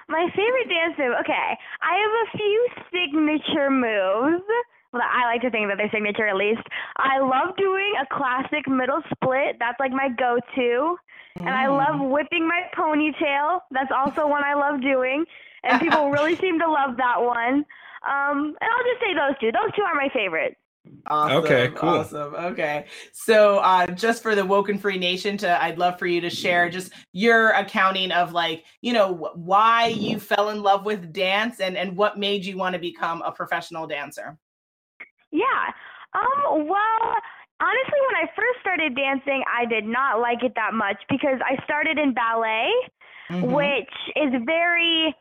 My 0.07 0.27
favorite 0.35 0.69
dance 0.69 0.95
move. 0.97 1.13
Okay, 1.21 1.57
I 1.81 1.95
have 1.95 2.11
a 2.27 2.37
few 2.37 2.67
signature 2.91 3.69
moves. 3.69 4.43
Well, 4.91 5.03
I 5.03 5.25
like 5.25 5.41
to 5.41 5.51
think 5.51 5.69
that 5.69 5.77
they're 5.77 5.91
signature 5.91 6.27
at 6.27 6.35
least. 6.35 6.63
I 6.97 7.19
love 7.19 7.55
doing 7.57 7.93
a 8.01 8.15
classic 8.15 8.67
middle 8.67 9.01
split. 9.13 9.57
That's 9.59 9.79
like 9.79 9.91
my 9.91 10.09
go-to. 10.09 10.97
And 11.35 11.49
I 11.49 11.67
love 11.67 12.01
whipping 12.01 12.47
my 12.47 12.63
ponytail. 12.75 13.61
That's 13.71 13.91
also 13.95 14.27
one 14.27 14.43
I 14.43 14.55
love 14.55 14.81
doing. 14.81 15.25
And 15.63 15.79
people 15.79 16.09
really 16.11 16.35
seem 16.35 16.59
to 16.59 16.69
love 16.69 16.97
that 16.97 17.21
one. 17.21 17.65
Um, 18.07 18.55
and 18.59 18.69
I'll 18.69 18.83
just 18.83 19.01
say 19.01 19.13
those 19.13 19.37
two. 19.39 19.51
Those 19.51 19.71
two 19.75 19.83
are 19.83 19.95
my 19.95 20.09
favorite. 20.13 20.57
Awesome, 21.07 21.37
Okay, 21.37 21.69
cool. 21.75 21.89
Awesome. 21.89 22.33
Okay. 22.33 22.85
So, 23.11 23.59
uh, 23.59 23.87
just 23.87 24.23
for 24.23 24.33
the 24.33 24.45
Woken 24.45 24.79
Free 24.79 24.97
Nation, 24.97 25.37
to 25.37 25.63
I'd 25.63 25.77
love 25.77 25.99
for 25.99 26.07
you 26.07 26.19
to 26.21 26.29
share 26.29 26.69
just 26.69 26.93
your 27.13 27.49
accounting 27.51 28.11
of 28.11 28.33
like, 28.33 28.63
you 28.81 28.93
know, 28.93 29.29
why 29.35 29.87
you 29.87 30.19
fell 30.19 30.49
in 30.49 30.63
love 30.63 30.85
with 30.85 31.13
dance 31.13 31.59
and 31.59 31.77
and 31.77 31.95
what 31.95 32.17
made 32.17 32.43
you 32.43 32.57
want 32.57 32.73
to 32.73 32.79
become 32.79 33.21
a 33.21 33.31
professional 33.31 33.85
dancer. 33.85 34.37
Yeah. 35.31 35.71
Um, 36.13 36.67
well, 36.67 37.01
honestly, 37.61 37.99
when 38.07 38.15
I 38.15 38.25
first 38.35 38.59
started 38.61 38.95
dancing, 38.95 39.43
I 39.47 39.65
did 39.65 39.85
not 39.85 40.19
like 40.19 40.43
it 40.43 40.53
that 40.55 40.73
much 40.73 40.97
because 41.09 41.39
I 41.45 41.61
started 41.63 41.97
in 41.99 42.13
ballet, 42.13 42.71
Mhm. 43.29 43.51
which 43.53 43.93
is 44.15 44.41
very 44.45 45.15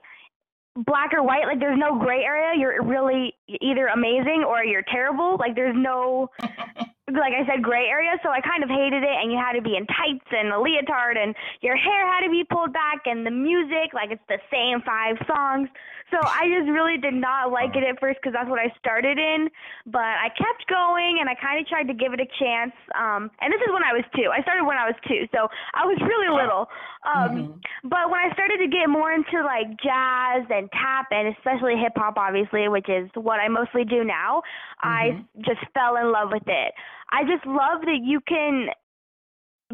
black 0.76 1.12
or 1.12 1.22
white. 1.22 1.44
Like, 1.46 1.58
there's 1.60 1.78
no 1.78 1.98
gray 1.98 2.22
area. 2.24 2.52
You're 2.58 2.82
really 2.82 3.34
either 3.48 3.88
amazing 3.88 4.44
or 4.46 4.64
you're 4.64 4.82
terrible. 4.90 5.36
Like, 5.38 5.54
there's 5.54 5.76
no, 5.76 6.30
like 7.12 7.32
I 7.32 7.46
said, 7.46 7.62
gray 7.62 7.86
area. 7.86 8.12
So 8.22 8.30
I 8.30 8.40
kind 8.40 8.62
of 8.62 8.70
hated 8.70 9.02
it. 9.02 9.16
And 9.22 9.32
you 9.32 9.38
had 9.38 9.52
to 9.54 9.62
be 9.62 9.76
in 9.76 9.86
tights 9.86 10.28
and 10.30 10.52
a 10.52 10.60
leotard, 10.60 11.16
and 11.16 11.34
your 11.60 11.76
hair 11.76 12.06
had 12.06 12.24
to 12.24 12.30
be 12.30 12.44
pulled 12.44 12.72
back, 12.72 13.06
and 13.06 13.24
the 13.26 13.30
music, 13.30 13.94
like, 13.94 14.10
it's 14.10 14.24
the 14.28 14.38
same 14.50 14.82
five 14.82 15.16
songs. 15.26 15.68
So 16.10 16.16
I 16.24 16.48
just 16.48 16.70
really 16.72 16.96
did 16.96 17.12
not 17.12 17.52
like 17.52 17.76
it 17.76 17.84
at 17.84 18.00
first 18.00 18.16
because 18.20 18.32
that's 18.32 18.48
what 18.48 18.58
I 18.58 18.72
started 18.80 19.18
in. 19.18 19.50
But 19.84 20.16
I 20.16 20.32
kept 20.32 20.64
going 20.66 21.18
and 21.20 21.28
I 21.28 21.34
kind 21.34 21.60
of 21.60 21.68
tried 21.68 21.84
to 21.88 21.92
give 21.92 22.14
it 22.14 22.20
a 22.20 22.28
chance. 22.40 22.72
Um, 22.96 23.30
and 23.44 23.52
this 23.52 23.60
is 23.60 23.68
when 23.68 23.84
I 23.84 23.92
was 23.92 24.04
two. 24.16 24.32
I 24.32 24.40
started 24.40 24.64
when 24.64 24.78
I 24.78 24.86
was 24.86 24.96
two, 25.06 25.28
so 25.36 25.48
I 25.74 25.84
was 25.84 26.00
really 26.00 26.32
little. 26.32 26.70
Um, 27.04 27.28
Mhm. 27.28 27.64
But 27.84 28.10
when 28.10 28.20
I 28.20 28.32
started 28.32 28.56
to 28.58 28.68
get 28.68 28.88
more 28.88 29.12
into 29.12 29.42
like 29.42 29.68
jazz 29.80 30.48
and 30.48 30.72
tap 30.72 31.12
and 31.12 31.28
especially 31.36 31.76
hip 31.76 31.92
hop, 31.96 32.16
obviously, 32.16 32.68
which 32.68 32.88
is 32.88 33.10
what 33.14 33.38
I 33.38 33.48
mostly 33.48 33.84
do 33.84 34.02
now, 34.02 34.42
I 34.80 35.20
just 35.40 35.60
fell 35.74 35.96
in 35.96 36.10
love 36.10 36.32
with 36.32 36.48
it. 36.48 36.72
I 37.10 37.24
just 37.24 37.46
love 37.46 37.82
that 37.82 38.00
you 38.02 38.20
can 38.26 38.68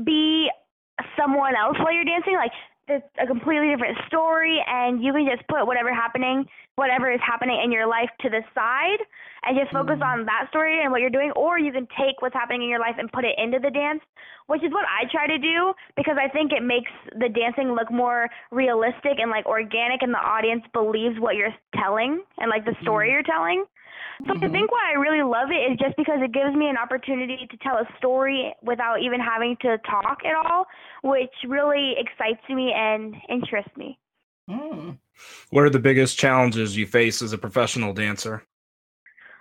be 0.05 0.51
someone 1.19 1.55
else 1.57 1.77
while 1.79 1.93
you're 1.93 2.05
dancing. 2.05 2.35
Like 2.35 2.53
it's 2.87 3.07
a 3.19 3.27
completely 3.27 3.71
different 3.71 3.97
story, 4.07 4.63
and 4.69 5.03
you 5.03 5.13
can 5.13 5.25
just 5.25 5.47
put 5.49 5.67
whatever 5.67 5.93
happening, 5.93 6.45
whatever 6.77 7.11
is 7.11 7.21
happening 7.25 7.59
in 7.65 7.73
your 7.73 7.87
life 7.87 8.11
to 8.21 8.29
the 8.29 8.43
side, 8.55 9.01
and 9.43 9.57
just 9.57 9.73
focus 9.73 9.99
Mhm. 9.99 10.07
on 10.07 10.25
that 10.27 10.49
story 10.51 10.83
and 10.83 10.93
what 10.93 11.01
you're 11.01 11.11
doing. 11.11 11.33
Or 11.33 11.59
you 11.59 11.73
can 11.73 11.87
take 11.97 12.21
what's 12.21 12.35
happening 12.35 12.63
in 12.63 12.69
your 12.69 12.81
life 12.81 12.97
and 12.99 13.11
put 13.11 13.25
it 13.25 13.39
into 13.39 13.59
the 13.59 13.71
dance, 13.71 14.03
which 14.47 14.63
is 14.63 14.71
what 14.73 14.85
I 14.87 15.07
try 15.07 15.27
to 15.27 15.39
do 15.39 15.75
because 15.97 16.19
I 16.19 16.29
think 16.29 16.53
it 16.53 16.63
makes 16.63 16.93
the 17.17 17.31
dancing 17.31 17.73
look 17.73 17.91
more 17.91 18.29
realistic 18.51 19.19
and 19.19 19.31
like 19.31 19.47
organic, 19.47 20.03
and 20.03 20.13
the 20.13 20.19
audience 20.19 20.67
believes 20.73 21.19
what 21.19 21.37
you're 21.37 21.55
telling 21.75 22.23
and 22.39 22.51
like 22.51 22.65
the 22.67 22.77
story 22.83 23.11
you're 23.11 23.23
telling. 23.23 23.65
So 24.27 24.33
Mm-hmm. 24.33 24.45
I 24.47 24.49
think 24.49 24.71
why 24.71 24.93
I 24.95 24.99
really 24.99 25.23
love 25.23 25.51
it 25.51 25.73
is 25.73 25.79
just 25.79 25.97
because 25.97 26.21
it 26.23 26.33
gives 26.33 26.55
me 26.55 26.69
an 26.69 26.77
opportunity 26.77 27.47
to 27.51 27.57
tell 27.59 27.77
a 27.77 27.87
story 27.99 28.55
without 28.63 29.03
even 29.03 29.21
having 29.21 29.57
to 29.63 29.79
talk 29.79 30.19
at 30.25 30.35
all, 30.37 30.67
which 31.03 31.33
really 31.49 31.95
excites 31.99 32.43
me 32.49 32.73
and 32.75 33.15
interests 33.29 33.77
me. 33.77 33.99
Mm. 34.49 34.99
What 35.51 35.65
are 35.65 35.71
the 35.71 35.79
biggest 35.79 36.19
challenges 36.19 36.77
you 36.77 36.87
face 36.87 37.23
as 37.23 37.33
a 37.33 37.39
professional 37.39 37.93
dancer? 37.93 38.45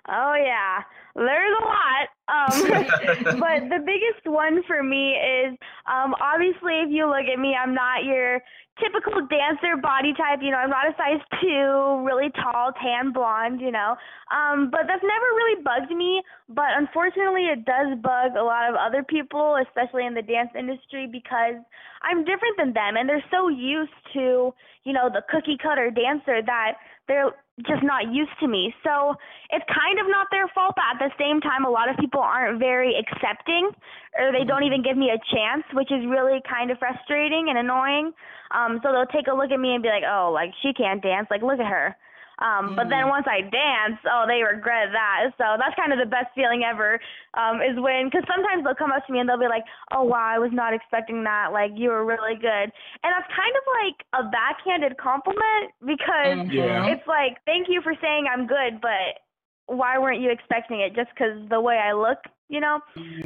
Oh 0.08 0.36
yeah, 0.36 0.80
there's 1.16 1.56
a 1.60 1.66
lot. 1.66 2.06
Um, 2.26 3.40
but 3.40 3.70
the 3.70 3.82
biggest 3.86 4.26
one 4.26 4.64
for 4.66 4.82
me 4.82 5.14
is 5.14 5.58
um, 5.86 6.16
obviously 6.22 6.82
if 6.82 6.90
you 6.90 7.06
look 7.06 7.30
at 7.32 7.40
me, 7.40 7.54
I'm 7.54 7.74
not 7.74 8.06
your 8.06 8.42
typical 8.82 9.22
dancer 9.30 9.78
body 9.78 10.14
type. 10.18 10.40
You 10.42 10.52
know, 10.52 10.58
I'm 10.58 10.72
not 10.74 10.90
a 10.90 10.96
size 10.98 11.22
two, 11.42 12.02
really 12.06 12.32
tall, 12.34 12.72
tan, 12.82 13.14
blonde. 13.14 13.62
You 13.62 13.72
know, 13.72 13.96
um, 14.34 14.72
but 14.72 14.90
that's 14.90 15.04
never 15.06 15.30
really 15.38 15.62
bugged 15.62 15.94
me. 15.94 16.22
But 16.50 16.74
unfortunately, 16.78 17.46
it 17.54 17.66
does 17.66 17.94
bug 18.02 18.34
a 18.34 18.44
lot 18.44 18.70
of 18.70 18.76
other 18.76 19.04
people, 19.04 19.58
especially 19.62 20.06
in 20.06 20.14
the 20.14 20.26
dance 20.26 20.50
industry, 20.58 21.06
because 21.06 21.62
I'm 22.02 22.26
different 22.26 22.58
than 22.58 22.74
them, 22.74 22.98
and 22.98 23.08
they're 23.08 23.26
so 23.30 23.50
used 23.50 23.94
to 24.14 24.54
you 24.84 24.94
know 24.94 25.10
the 25.14 25.22
cookie 25.30 25.58
cutter 25.62 25.92
dancer 25.92 26.42
that 26.42 26.82
they're 27.08 27.32
just 27.62 27.84
not 27.84 28.10
used 28.10 28.34
to 28.42 28.48
me. 28.48 28.74
So 28.84 29.14
it's 29.52 29.66
kind 29.70 30.02
of 30.02 30.10
not 30.10 30.28
their 30.32 30.48
fault, 30.50 30.74
but 30.76 30.86
at 30.90 30.98
the 30.98 31.14
same 31.22 31.40
time, 31.40 31.66
a 31.66 31.70
lot 31.70 31.90
of 31.90 31.96
people 31.98 32.20
aren't 32.20 32.58
very 32.58 32.98
accepting 32.98 33.70
or 34.18 34.32
they 34.34 34.44
don't 34.44 34.64
even 34.64 34.82
give 34.82 34.98
me 34.98 35.14
a 35.14 35.20
chance, 35.30 35.64
which 35.74 35.92
is 35.92 36.02
really 36.10 36.42
kind 36.50 36.72
of 36.72 36.80
frustrating 36.80 37.50
and 37.50 37.58
annoying. 37.58 38.12
Um, 38.50 38.80
so 38.82 38.92
they'll 38.92 39.14
take 39.14 39.28
a 39.30 39.36
look 39.36 39.52
at 39.52 39.60
me 39.60 39.74
and 39.74 39.84
be 39.84 39.90
like, 39.90 40.04
oh, 40.06 40.32
like 40.34 40.50
she 40.62 40.74
can't 40.74 41.02
dance. 41.02 41.28
Like, 41.30 41.42
look 41.42 41.60
at 41.60 41.70
her. 41.70 41.96
Um, 42.44 42.76
But 42.76 42.92
then 42.92 43.08
once 43.08 43.26
I 43.26 43.42
dance, 43.48 43.98
oh, 44.04 44.26
they 44.28 44.44
regret 44.44 44.92
that. 44.92 45.32
So 45.40 45.56
that's 45.58 45.74
kind 45.80 45.96
of 45.96 46.00
the 46.00 46.12
best 46.12 46.28
feeling 46.36 46.68
ever 46.68 47.00
um, 47.40 47.64
is 47.64 47.80
when, 47.80 48.12
because 48.12 48.28
sometimes 48.28 48.68
they'll 48.68 48.76
come 48.76 48.92
up 48.92 49.08
to 49.08 49.14
me 49.14 49.20
and 49.24 49.28
they'll 49.30 49.40
be 49.40 49.48
like, 49.48 49.64
oh, 49.96 50.04
wow, 50.04 50.28
I 50.36 50.38
was 50.40 50.52
not 50.52 50.74
expecting 50.76 51.24
that. 51.24 51.56
Like, 51.56 51.72
you 51.80 51.90
were 51.90 52.04
really 52.04 52.36
good. 52.36 52.68
And 53.02 53.10
that's 53.16 53.32
kind 53.32 53.56
of 53.56 53.64
like 53.80 53.98
a 54.20 54.24
backhanded 54.28 55.00
compliment 55.00 55.72
because 55.88 56.52
Yeah. 56.52 56.92
it's 56.92 57.08
like, 57.08 57.40
thank 57.48 57.72
you 57.72 57.82
for 57.82 57.96
saying 58.04 58.28
I'm 58.28 58.46
good, 58.46 58.82
but 58.84 59.24
why 59.68 59.98
weren't 59.98 60.20
you 60.20 60.30
expecting 60.30 60.82
it 60.82 60.94
just 60.94 61.10
because 61.16 61.40
the 61.50 61.62
way 61.62 61.80
I 61.80 61.94
look, 61.94 62.20
you 62.54 62.62
know? 62.62 62.80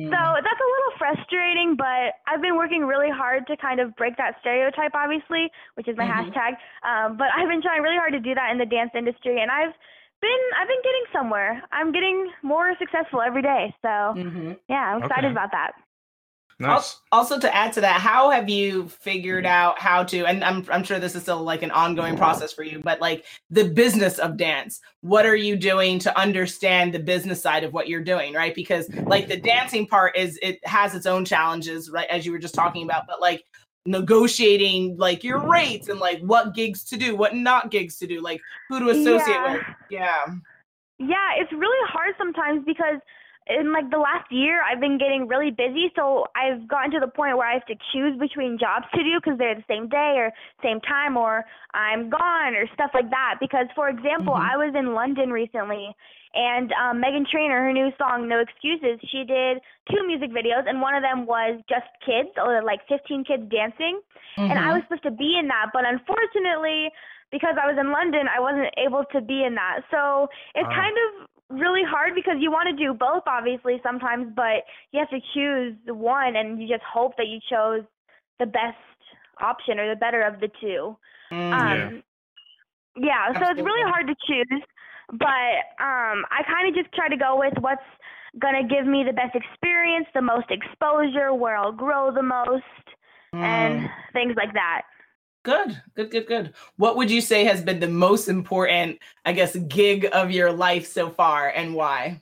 So 0.08 0.16
that's 0.40 0.62
a 0.64 0.70
little 0.72 0.94
frustrating, 0.98 1.76
but 1.76 2.16
I've 2.32 2.42
been 2.42 2.56
working 2.56 2.88
really 2.88 3.12
hard 3.12 3.46
to 3.48 3.58
kind 3.58 3.80
of 3.82 3.94
break 3.98 4.16
that 4.18 4.40
stereotype, 4.40 4.96
obviously, 4.96 5.52
which 5.76 5.88
is 5.88 5.98
my 5.98 6.08
Mhm. 6.08 6.32
hashtag. 6.32 6.56
Um, 6.88 7.18
but 7.18 7.28
I've 7.36 7.50
been 7.50 7.62
trying 7.62 7.82
really 7.84 7.98
hard 7.98 8.14
to 8.14 8.20
do 8.24 8.34
that 8.34 8.52
in 8.52 8.58
the 8.58 8.66
dance 8.66 8.92
industry, 8.96 9.42
and 9.42 9.52
I've 9.52 9.74
been 10.22 10.44
I've 10.58 10.68
been 10.68 10.82
getting 10.84 11.06
somewhere. 11.12 11.62
I'm 11.72 11.92
getting 11.92 12.32
more 12.42 12.74
successful 12.80 13.22
every 13.22 13.42
day. 13.44 13.76
So 13.82 14.16
hmm 14.16 14.52
yeah, 14.70 14.96
I'm 14.96 15.04
excited 15.04 15.28
Okay. 15.28 15.32
about 15.32 15.52
that. 15.52 15.72
Nice. 16.60 17.02
Also, 17.12 17.40
to 17.40 17.56
add 17.56 17.72
to 17.74 17.82
that, 17.82 18.02
how 18.02 18.32
have 18.32 18.50
you 18.50 18.88
figured 18.88 19.44
mm-hmm. 19.44 19.54
out 19.54 19.80
how 19.80 20.04
to? 20.06 20.26
And 20.26 20.44
I'm 20.44 20.66
I'm 20.72 20.84
sure 20.84 20.98
this 20.98 21.16
is 21.16 21.22
still 21.22 21.44
like 21.44 21.62
an 21.62 21.70
ongoing 21.70 22.18
process 22.18 22.52
for 22.52 22.64
you, 22.64 22.80
but 22.84 23.00
like 23.00 23.26
the 23.52 23.70
business 23.70 24.18
of 24.18 24.38
dance. 24.38 24.82
What 25.02 25.28
are 25.28 25.36
you 25.36 25.56
doing 25.56 26.00
to 26.00 26.20
understand 26.20 26.94
the 26.94 27.00
business 27.00 27.42
side 27.42 27.64
of 27.64 27.74
what 27.74 27.88
you're 27.88 28.04
doing, 28.04 28.34
right? 28.34 28.56
Because 28.56 28.92
like 29.06 29.28
the 29.28 29.38
dancing 29.38 29.86
part 29.86 30.18
is 30.18 30.40
it 30.42 30.60
has 30.66 30.96
its 30.96 31.06
own 31.06 31.26
challenges, 31.26 31.92
right? 31.92 32.08
As 32.10 32.26
you 32.26 32.32
were 32.32 32.40
just 32.40 32.56
talking 32.56 32.84
about, 32.84 33.04
but 33.08 33.22
like 33.22 33.44
negotiating 33.86 34.98
like 34.98 35.24
your 35.24 35.40
rates 35.40 35.90
and 35.90 36.00
like 36.00 36.20
what 36.22 36.56
gigs 36.56 36.84
to 36.86 36.98
do, 36.98 37.16
what 37.16 37.36
not 37.36 37.70
gigs 37.70 37.98
to 38.00 38.08
do, 38.08 38.20
like 38.20 38.42
who 38.68 38.80
to 38.80 38.90
associate 38.90 39.28
Yeah. 39.28 39.54
with. 39.54 39.64
Yeah. 39.92 40.26
Yeah, 41.00 41.30
it's 41.38 41.52
really 41.52 41.88
hard 41.88 42.16
sometimes 42.18 42.64
because 42.66 43.00
in 43.50 43.72
like 43.72 43.90
the 43.90 43.98
last 43.98 44.32
year 44.32 44.62
I've 44.64 44.80
been 44.80 44.98
getting 44.98 45.28
really 45.28 45.52
busy, 45.52 45.92
so 45.96 46.26
I've 46.36 46.68
gotten 46.68 46.92
to 46.92 47.00
the 47.00 47.08
point 47.08 47.38
where 47.38 47.48
I 47.48 47.54
have 47.54 47.66
to 47.68 47.76
choose 47.94 48.18
between 48.20 48.58
jobs 48.60 48.86
to 48.94 49.04
do 49.04 49.20
because 49.20 49.38
they're 49.38 49.56
the 49.56 49.68
same 49.68 49.88
day 49.88 50.16
or 50.18 50.32
same 50.64 50.80
time 50.82 51.18
or 51.18 51.46
I'm 51.74 52.10
gone 52.10 52.56
or 52.56 52.68
stuff 52.74 52.92
like 52.94 53.10
that. 53.10 53.36
Because 53.40 53.68
for 53.76 53.90
example, 53.90 54.36
Mhm. 54.36 54.50
I 54.52 54.58
was 54.58 54.76
in 54.76 54.94
London 54.94 55.32
recently 55.32 55.96
and 56.34 56.72
um, 56.74 57.02
Meghan 57.02 57.26
Trainor, 57.28 57.64
her 57.64 57.74
new 57.74 57.92
song 57.98 58.28
No 58.28 58.40
Excuses, 58.40 59.00
she 59.10 59.24
did 59.24 59.60
two 59.90 60.06
music 60.06 60.32
videos 60.32 60.68
and 60.68 60.82
one 60.82 60.94
of 60.96 61.02
them 61.02 61.26
was 61.26 61.62
just 61.70 61.88
kids, 62.06 62.30
or 62.38 62.62
like 62.64 62.86
15 62.88 63.24
kids 63.24 63.44
dancing 63.50 64.02
and 64.38 64.60
I 64.60 64.72
Mhm. 64.72 64.76
was 64.76 64.84
supposed 64.84 65.04
to 65.04 65.12
be 65.12 65.38
in 65.40 65.48
that, 65.48 65.72
but 65.74 65.84
unfortunately, 65.86 66.92
because 67.32 67.56
I 67.62 67.66
was 67.68 67.78
in 67.80 67.92
London, 67.92 68.28
I 68.28 68.40
wasn't 68.40 68.72
able 68.78 69.04
to 69.12 69.20
be 69.20 69.44
in 69.44 69.56
that. 69.56 69.82
So 69.92 70.30
it's 70.56 70.68
Ah. 70.72 70.76
kind 70.76 70.96
of 70.96 71.28
really 71.50 71.84
hard 71.84 72.14
because 72.16 72.36
you 72.40 72.52
want 72.52 72.70
to 72.70 72.76
do 72.76 72.94
both, 72.94 73.24
obviously, 73.28 73.80
sometimes, 73.84 74.34
but 74.36 74.64
you 74.92 75.00
have 75.00 75.10
to 75.10 75.20
choose 75.34 75.76
the 75.86 75.94
one, 75.94 76.36
and 76.36 76.62
you 76.62 76.68
just 76.68 76.84
hope 76.84 77.16
that 77.18 77.28
you 77.28 77.40
chose 77.50 77.84
the 78.40 78.46
best 78.46 78.78
option 79.42 79.80
or 79.80 79.90
the 79.90 80.00
better 80.00 80.22
of 80.22 80.40
the 80.40 80.50
two. 80.60 80.98
Mm. 81.32 81.54
Um, 81.54 82.04
yeah, 82.96 83.32
so 83.34 83.52
it's 83.52 83.62
really 83.62 83.90
hard 83.90 84.08
to 84.08 84.16
choose, 84.28 84.64
but 85.12 85.54
um, 85.80 86.26
I 86.32 86.44
kind 86.48 86.68
of 86.68 86.76
just 86.76 86.94
try 86.94 87.08
to 87.08 87.18
go 87.18 87.38
with 87.38 87.54
what's 87.60 87.82
gonna 88.40 88.68
give 88.68 88.86
me 88.86 89.04
the 89.04 89.14
best 89.14 89.36
experience, 89.36 90.08
the 90.14 90.22
most 90.22 90.48
exposure, 90.50 91.34
where 91.34 91.56
I'll 91.56 91.72
grow 91.72 92.12
the 92.12 92.24
most, 92.24 92.64
Mm. 93.36 93.44
and 93.44 93.90
things 94.14 94.36
like 94.38 94.54
that. 94.54 94.84
Good, 95.48 95.82
good, 95.96 96.12
good, 96.12 96.28
good. 96.28 96.54
What 96.76 96.98
would 96.98 97.10
you 97.10 97.22
say 97.22 97.46
has 97.46 97.64
been 97.64 97.80
the 97.80 97.88
most 97.88 98.28
important, 98.28 99.00
I 99.24 99.32
guess, 99.32 99.56
gig 99.56 100.06
of 100.12 100.30
your 100.30 100.52
life 100.52 100.86
so 100.86 101.10
far 101.10 101.48
and 101.48 101.74
why? 101.74 102.22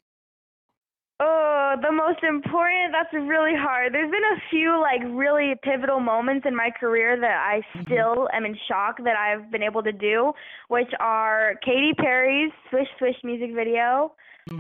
Oh, 1.20 1.74
the 1.82 1.91
most 1.91 2.22
important, 2.22 2.91
that's 2.91 3.12
really 3.13 3.55
hard. 3.55 3.96
There's 3.96 4.12
been 4.12 4.24
a 4.24 4.41
few 4.51 4.79
like 4.79 5.01
really 5.05 5.55
pivotal 5.63 6.00
moments 6.00 6.46
in 6.46 6.55
my 6.55 6.70
career 6.70 7.20
that 7.20 7.38
I 7.44 7.62
Mhm. 7.74 7.86
still 7.86 8.29
am 8.32 8.46
in 8.46 8.55
shock 8.67 9.00
that 9.03 9.17
I've 9.17 9.50
been 9.50 9.63
able 9.63 9.82
to 9.82 9.91
do, 9.91 10.32
which 10.67 10.94
are 11.00 11.55
Katy 11.63 11.96
Perry's 11.96 12.51
Swish 12.70 12.89
Swish 13.00 13.24
music 13.24 13.55
video. 13.55 14.13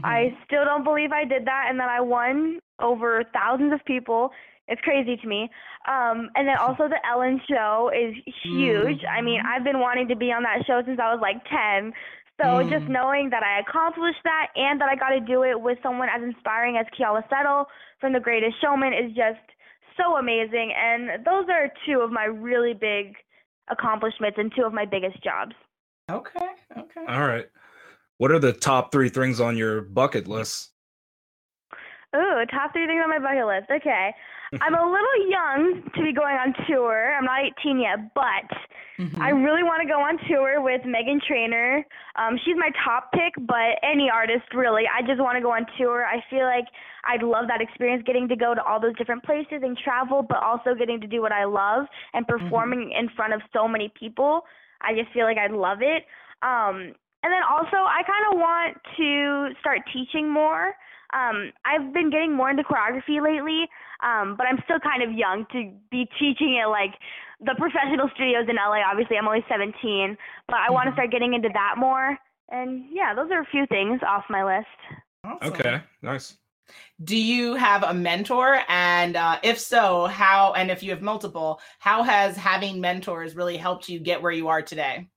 I 0.03 0.35
still 0.43 0.65
don't 0.65 0.83
believe 0.83 1.11
I 1.11 1.23
did 1.25 1.45
that 1.45 1.67
and 1.69 1.79
that 1.79 1.89
I 1.89 2.01
won 2.01 2.59
over 2.79 3.23
thousands 3.25 3.73
of 3.73 3.85
people. 3.85 4.31
It's 4.67 4.81
crazy 4.81 5.15
to 5.17 5.27
me. 5.27 5.49
Um, 5.87 6.29
and 6.35 6.47
then 6.47 6.57
also 6.57 6.87
the 6.89 6.97
Ellen 7.07 7.39
show 7.47 7.91
is 7.93 8.15
huge. 8.43 8.99
I 9.05 9.21
mean, 9.21 9.39
I've 9.45 9.63
been 9.63 9.79
wanting 9.79 10.07
to 10.07 10.15
be 10.15 10.31
on 10.31 10.41
that 10.43 10.65
show 10.65 10.81
since 10.85 10.99
I 10.99 11.13
was 11.13 11.19
like 11.21 11.37
10. 11.45 11.93
So 12.41 12.63
just 12.63 12.85
Mm. 12.85 12.89
knowing 12.89 13.29
that 13.29 13.43
I 13.43 13.59
accomplished 13.59 14.19
that 14.23 14.47
and 14.55 14.81
that 14.81 14.89
I 14.89 14.95
got 14.95 15.09
to 15.09 15.19
do 15.21 15.43
it 15.43 15.59
with 15.61 15.77
someone 15.81 16.09
as 16.09 16.21
inspiring 16.21 16.77
as 16.77 16.85
Keala 16.97 17.27
Settle 17.29 17.69
from 18.01 18.11
The 18.13 18.19
Greatest 18.19 18.59
Showman 18.59 18.91
is 18.93 19.13
just 19.13 19.39
so 19.95 20.17
amazing. 20.17 20.73
And 20.73 21.23
those 21.25 21.47
are 21.49 21.71
two 21.85 22.01
of 22.01 22.11
my 22.11 22.25
really 22.25 22.73
big 22.73 23.15
accomplishments 23.69 24.37
and 24.37 24.51
two 24.55 24.63
of 24.63 24.73
my 24.73 24.85
biggest 24.85 25.23
jobs. 25.23 25.55
Okay, 26.09 26.49
okay. 26.77 27.05
All 27.07 27.25
right. 27.25 27.45
What 28.17 28.31
are 28.31 28.39
the 28.39 28.53
top 28.53 28.91
three 28.91 29.09
things 29.09 29.39
on 29.39 29.55
your 29.57 29.81
bucket 29.81 30.27
list? 30.27 30.71
Ooh, 32.15 32.45
top 32.49 32.71
three 32.73 32.85
things 32.87 33.01
on 33.03 33.09
my 33.09 33.19
bucket 33.19 33.45
list. 33.45 33.69
Okay. 33.71 34.13
I'm 34.61 34.73
a 34.73 34.85
little 34.85 35.29
young 35.29 35.83
to 35.95 36.03
be 36.03 36.13
going 36.13 36.35
on 36.35 36.53
tour. 36.67 37.13
I'm 37.15 37.25
not 37.25 37.43
18 37.43 37.79
yet, 37.79 38.13
but 38.13 38.49
Mhm. 38.97 39.19
I 39.21 39.31
really 39.31 39.63
want 39.63 39.81
to 39.81 39.87
go 39.87 39.99
on 39.99 40.17
tour 40.19 40.61
with 40.61 40.81
Meghan 40.83 41.21
Trainor. 41.21 41.85
Um, 42.15 42.37
she's 42.37 42.55
my 42.55 42.69
top 42.83 43.11
pick, 43.11 43.33
but 43.39 43.77
any 43.83 44.09
artist 44.09 44.53
really. 44.53 44.87
I 44.87 45.01
just 45.01 45.19
want 45.19 45.35
to 45.35 45.41
go 45.41 45.51
on 45.51 45.65
tour. 45.77 46.05
I 46.05 46.21
feel 46.29 46.45
like 46.45 46.65
I'd 47.03 47.21
love 47.21 47.47
that 47.47 47.61
experience 47.61 48.03
getting 48.03 48.27
to 48.29 48.35
go 48.35 48.55
to 48.55 48.63
all 48.63 48.79
those 48.79 48.95
different 48.95 49.23
places 49.23 49.63
and 49.63 49.77
travel, 49.77 50.21
but 50.23 50.41
also 50.41 50.73
getting 50.75 51.01
to 51.01 51.07
do 51.07 51.21
what 51.21 51.33
I 51.33 51.43
love 51.43 51.87
and 52.13 52.25
performing 52.27 52.91
in 52.91 53.09
front 53.09 53.33
of 53.33 53.41
so 53.51 53.67
many 53.67 53.89
people. 53.89 54.45
I 54.81 54.95
just 54.95 55.11
feel 55.11 55.25
like 55.25 55.37
I'd 55.37 55.51
love 55.51 55.81
it. 55.81 56.05
Um, 56.41 56.95
and 57.23 57.33
then 57.33 57.43
also, 57.43 57.77
I 57.77 58.03
kind 58.03 58.33
of 58.33 58.39
want 58.39 58.77
to 58.97 59.55
start 59.59 59.81
teaching 59.91 60.29
more. 60.29 60.75
Um, 61.13 61.51
I've 61.65 61.93
been 61.93 62.09
getting 62.09 62.33
more 62.33 62.49
into 62.49 62.63
choreography 62.63 63.21
lately, 63.21 63.67
um, 64.03 64.35
but 64.37 64.47
I'm 64.47 64.59
still 64.65 64.79
kind 64.79 65.03
of 65.03 65.11
young 65.13 65.45
to 65.51 65.71
be 65.91 66.07
teaching 66.19 66.55
it 66.61 66.67
like 66.67 66.95
the 67.39 67.55
professional 67.57 68.09
studios 68.15 68.47
in 68.49 68.55
LA. 68.55 68.81
Obviously, 68.89 69.17
I'm 69.17 69.27
only 69.27 69.45
17, 69.49 70.17
but 70.47 70.57
I 70.57 70.71
want 70.71 70.87
to 70.87 70.91
Mhm. 70.91 70.93
start 70.93 71.11
getting 71.11 71.33
into 71.33 71.49
that 71.53 71.75
more. 71.77 72.17
And 72.49 72.85
yeah, 72.91 73.13
those 73.13 73.31
are 73.31 73.41
a 73.41 73.45
few 73.45 73.65
things 73.67 74.01
off 74.07 74.23
my 74.29 74.43
list. 74.43 74.67
Awesome. 75.23 75.53
Okay, 75.55 75.81
nice. 76.01 76.37
Do 77.03 77.17
you 77.17 77.55
have 77.55 77.83
a 77.83 77.93
mentor? 77.93 78.61
And 78.69 79.15
uh, 79.17 79.39
if 79.43 79.59
so, 79.59 80.07
how, 80.07 80.53
and 80.53 80.71
if 80.71 80.83
you 80.83 80.91
have 80.91 81.01
multiple, 81.01 81.61
how 81.79 82.03
has 82.03 82.37
having 82.37 82.81
mentors 82.81 83.35
really 83.35 83.57
helped 83.57 83.89
you 83.89 83.99
get 83.99 84.21
where 84.21 84.31
you 84.31 84.47
are 84.49 84.61
today? 84.61 85.09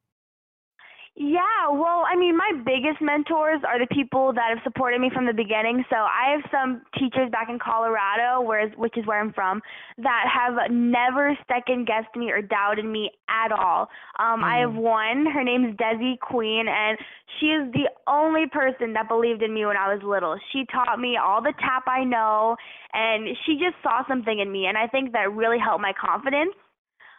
Yeah, 1.21 1.67
well, 1.73 2.07
I 2.07 2.15
mean, 2.15 2.37
my 2.37 2.53
biggest 2.65 3.03
mentors 3.03 3.61
are 3.67 3.81
the 3.81 3.93
people 3.93 4.33
that 4.35 4.55
have 4.55 4.63
supported 4.63 5.01
me 5.01 5.11
from 5.13 5.27
the 5.27 5.33
beginning. 5.33 5.83
So 5.91 5.97
I 5.97 6.31
have 6.31 6.47
some 6.49 6.83
teachers 6.95 7.29
back 7.33 7.49
in 7.51 7.59
Colorado, 7.59 8.41
whereas, 8.41 8.71
which 8.77 8.97
is 8.97 9.05
where 9.05 9.21
I'm 9.21 9.33
from, 9.33 9.61
that 9.99 10.31
have 10.31 10.71
never 10.71 11.37
second 11.49 11.89
guessed 11.89 12.15
me 12.15 12.31
or 12.31 12.41
doubted 12.41 12.85
me 12.85 13.11
at 13.29 13.51
all. 13.51 13.91
Um, 14.21 14.45
I 14.45 14.59
have 14.59 14.75
one. 14.75 15.27
Her 15.27 15.43
name's 15.43 15.75
Desi 15.75 16.21
Queen, 16.21 16.67
and 16.69 16.97
she 17.41 17.47
is 17.47 17.73
the 17.73 17.91
only 18.07 18.47
person 18.47 18.93
that 18.93 19.09
believed 19.09 19.43
in 19.43 19.53
me 19.53 19.67
when 19.67 19.77
I 19.77 19.93
was 19.93 20.01
little. 20.05 20.39
She 20.53 20.67
taught 20.71 21.01
me 21.01 21.19
all 21.21 21.43
the 21.43 21.53
tap 21.59 21.83
I 21.89 22.05
know, 22.05 22.55
and 22.93 23.27
she 23.45 23.55
just 23.55 23.75
saw 23.83 24.07
something 24.07 24.39
in 24.39 24.53
me, 24.53 24.67
and 24.67 24.79
I 24.79 24.87
think 24.87 25.11
that 25.15 25.35
really 25.35 25.59
helped 25.59 25.83
my 25.83 25.95
confidence 25.99 26.55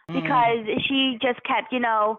because 0.08 0.64
she 0.88 1.18
just 1.20 1.44
kept, 1.44 1.70
you 1.70 1.80
know 1.80 2.18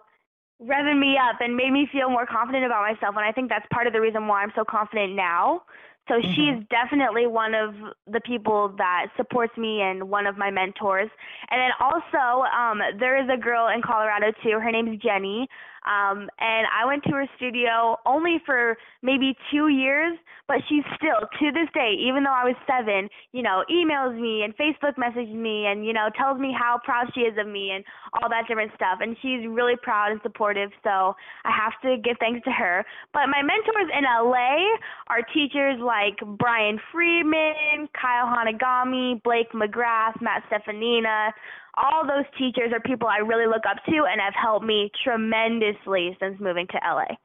revving 0.63 0.99
me 0.99 1.17
up 1.17 1.41
and 1.41 1.55
made 1.55 1.71
me 1.71 1.87
feel 1.91 2.09
more 2.09 2.25
confident 2.25 2.65
about 2.65 2.81
myself. 2.81 3.15
And 3.15 3.25
I 3.25 3.31
think 3.31 3.49
that's 3.49 3.65
part 3.73 3.87
of 3.87 3.93
the 3.93 4.01
reason 4.01 4.27
why 4.27 4.43
I'm 4.43 4.51
so 4.55 4.63
confident 4.63 5.15
now. 5.15 5.63
So 6.07 6.15
she's 6.21 6.65
definitely 6.69 7.27
one 7.27 7.53
of 7.53 7.73
the 8.11 8.19
people 8.21 8.73
that 8.77 9.07
supports 9.15 9.55
me 9.57 9.81
and 9.81 10.09
one 10.09 10.27
of 10.27 10.37
my 10.37 10.49
mentors. 10.49 11.09
And 11.49 11.61
then 11.61 11.71
also, 11.79 12.43
um, 12.49 12.81
there 12.99 13.21
is 13.21 13.29
a 13.31 13.37
girl 13.37 13.69
in 13.69 13.81
Colorado 13.81 14.31
too. 14.43 14.59
Her 14.59 14.71
name's 14.71 14.99
Jenny. 15.01 15.47
Um, 15.85 16.29
and 16.39 16.67
I 16.69 16.85
went 16.85 17.03
to 17.05 17.11
her 17.11 17.25
studio 17.37 17.97
only 18.05 18.37
for 18.45 18.77
maybe 19.01 19.35
two 19.51 19.69
years, 19.69 20.17
but 20.47 20.57
she's 20.69 20.83
still 20.95 21.25
to 21.39 21.51
this 21.51 21.69
day, 21.73 21.95
even 21.97 22.23
though 22.23 22.35
I 22.35 22.43
was 22.43 22.55
seven, 22.67 23.09
you 23.31 23.41
know, 23.41 23.63
emails 23.71 24.19
me 24.19 24.43
and 24.43 24.55
Facebook 24.57 24.97
messages 24.97 25.33
me 25.33 25.65
and, 25.65 25.85
you 25.85 25.93
know, 25.93 26.09
tells 26.17 26.39
me 26.39 26.53
how 26.53 26.79
proud 26.83 27.07
she 27.15 27.21
is 27.21 27.37
of 27.39 27.47
me 27.47 27.71
and 27.71 27.83
all 28.13 28.29
that 28.29 28.47
different 28.47 28.71
stuff. 28.75 28.99
And 29.01 29.15
she's 29.21 29.47
really 29.47 29.75
proud 29.81 30.11
and 30.11 30.21
supportive. 30.21 30.69
So 30.83 31.15
I 31.45 31.51
have 31.55 31.73
to 31.83 31.97
give 32.03 32.17
thanks 32.19 32.43
to 32.45 32.51
her. 32.51 32.85
But 33.13 33.27
my 33.27 33.41
mentors 33.41 33.89
in 33.97 34.03
LA 34.03 34.77
are 35.07 35.25
teachers 35.33 35.79
like 35.79 36.19
Brian 36.37 36.79
Friedman, 36.91 37.89
Kyle 37.99 38.27
Hanagami, 38.27 39.21
Blake 39.23 39.51
McGrath, 39.53 40.21
Matt 40.21 40.43
Stefanina, 40.51 41.31
all 41.75 42.05
those 42.05 42.25
teachers 42.37 42.71
are 42.73 42.79
people 42.79 43.07
I 43.07 43.17
really 43.17 43.47
look 43.47 43.63
up 43.69 43.83
to 43.85 44.05
and 44.09 44.19
have 44.19 44.33
helped 44.33 44.65
me 44.65 44.91
tremendously 45.03 46.17
since 46.19 46.39
moving 46.39 46.67
to 46.67 46.79
LA. 46.83 47.15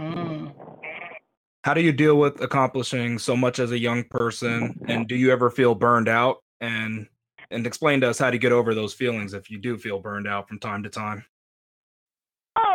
Mm. 0.00 0.52
How 1.62 1.72
do 1.72 1.80
you 1.80 1.92
deal 1.92 2.18
with 2.18 2.42
accomplishing 2.42 3.18
so 3.18 3.36
much 3.36 3.58
as 3.58 3.70
a 3.70 3.78
young 3.78 4.04
person? 4.04 4.78
And 4.86 5.08
do 5.08 5.16
you 5.16 5.32
ever 5.32 5.50
feel 5.50 5.74
burned 5.74 6.08
out? 6.08 6.38
And 6.60 7.08
and 7.50 7.66
explain 7.66 8.00
to 8.00 8.10
us 8.10 8.18
how 8.18 8.30
to 8.30 8.38
get 8.38 8.52
over 8.52 8.74
those 8.74 8.94
feelings 8.94 9.32
if 9.34 9.50
you 9.50 9.58
do 9.58 9.78
feel 9.78 10.00
burned 10.00 10.26
out 10.26 10.48
from 10.48 10.58
time 10.58 10.82
to 10.82 10.88
time. 10.88 11.24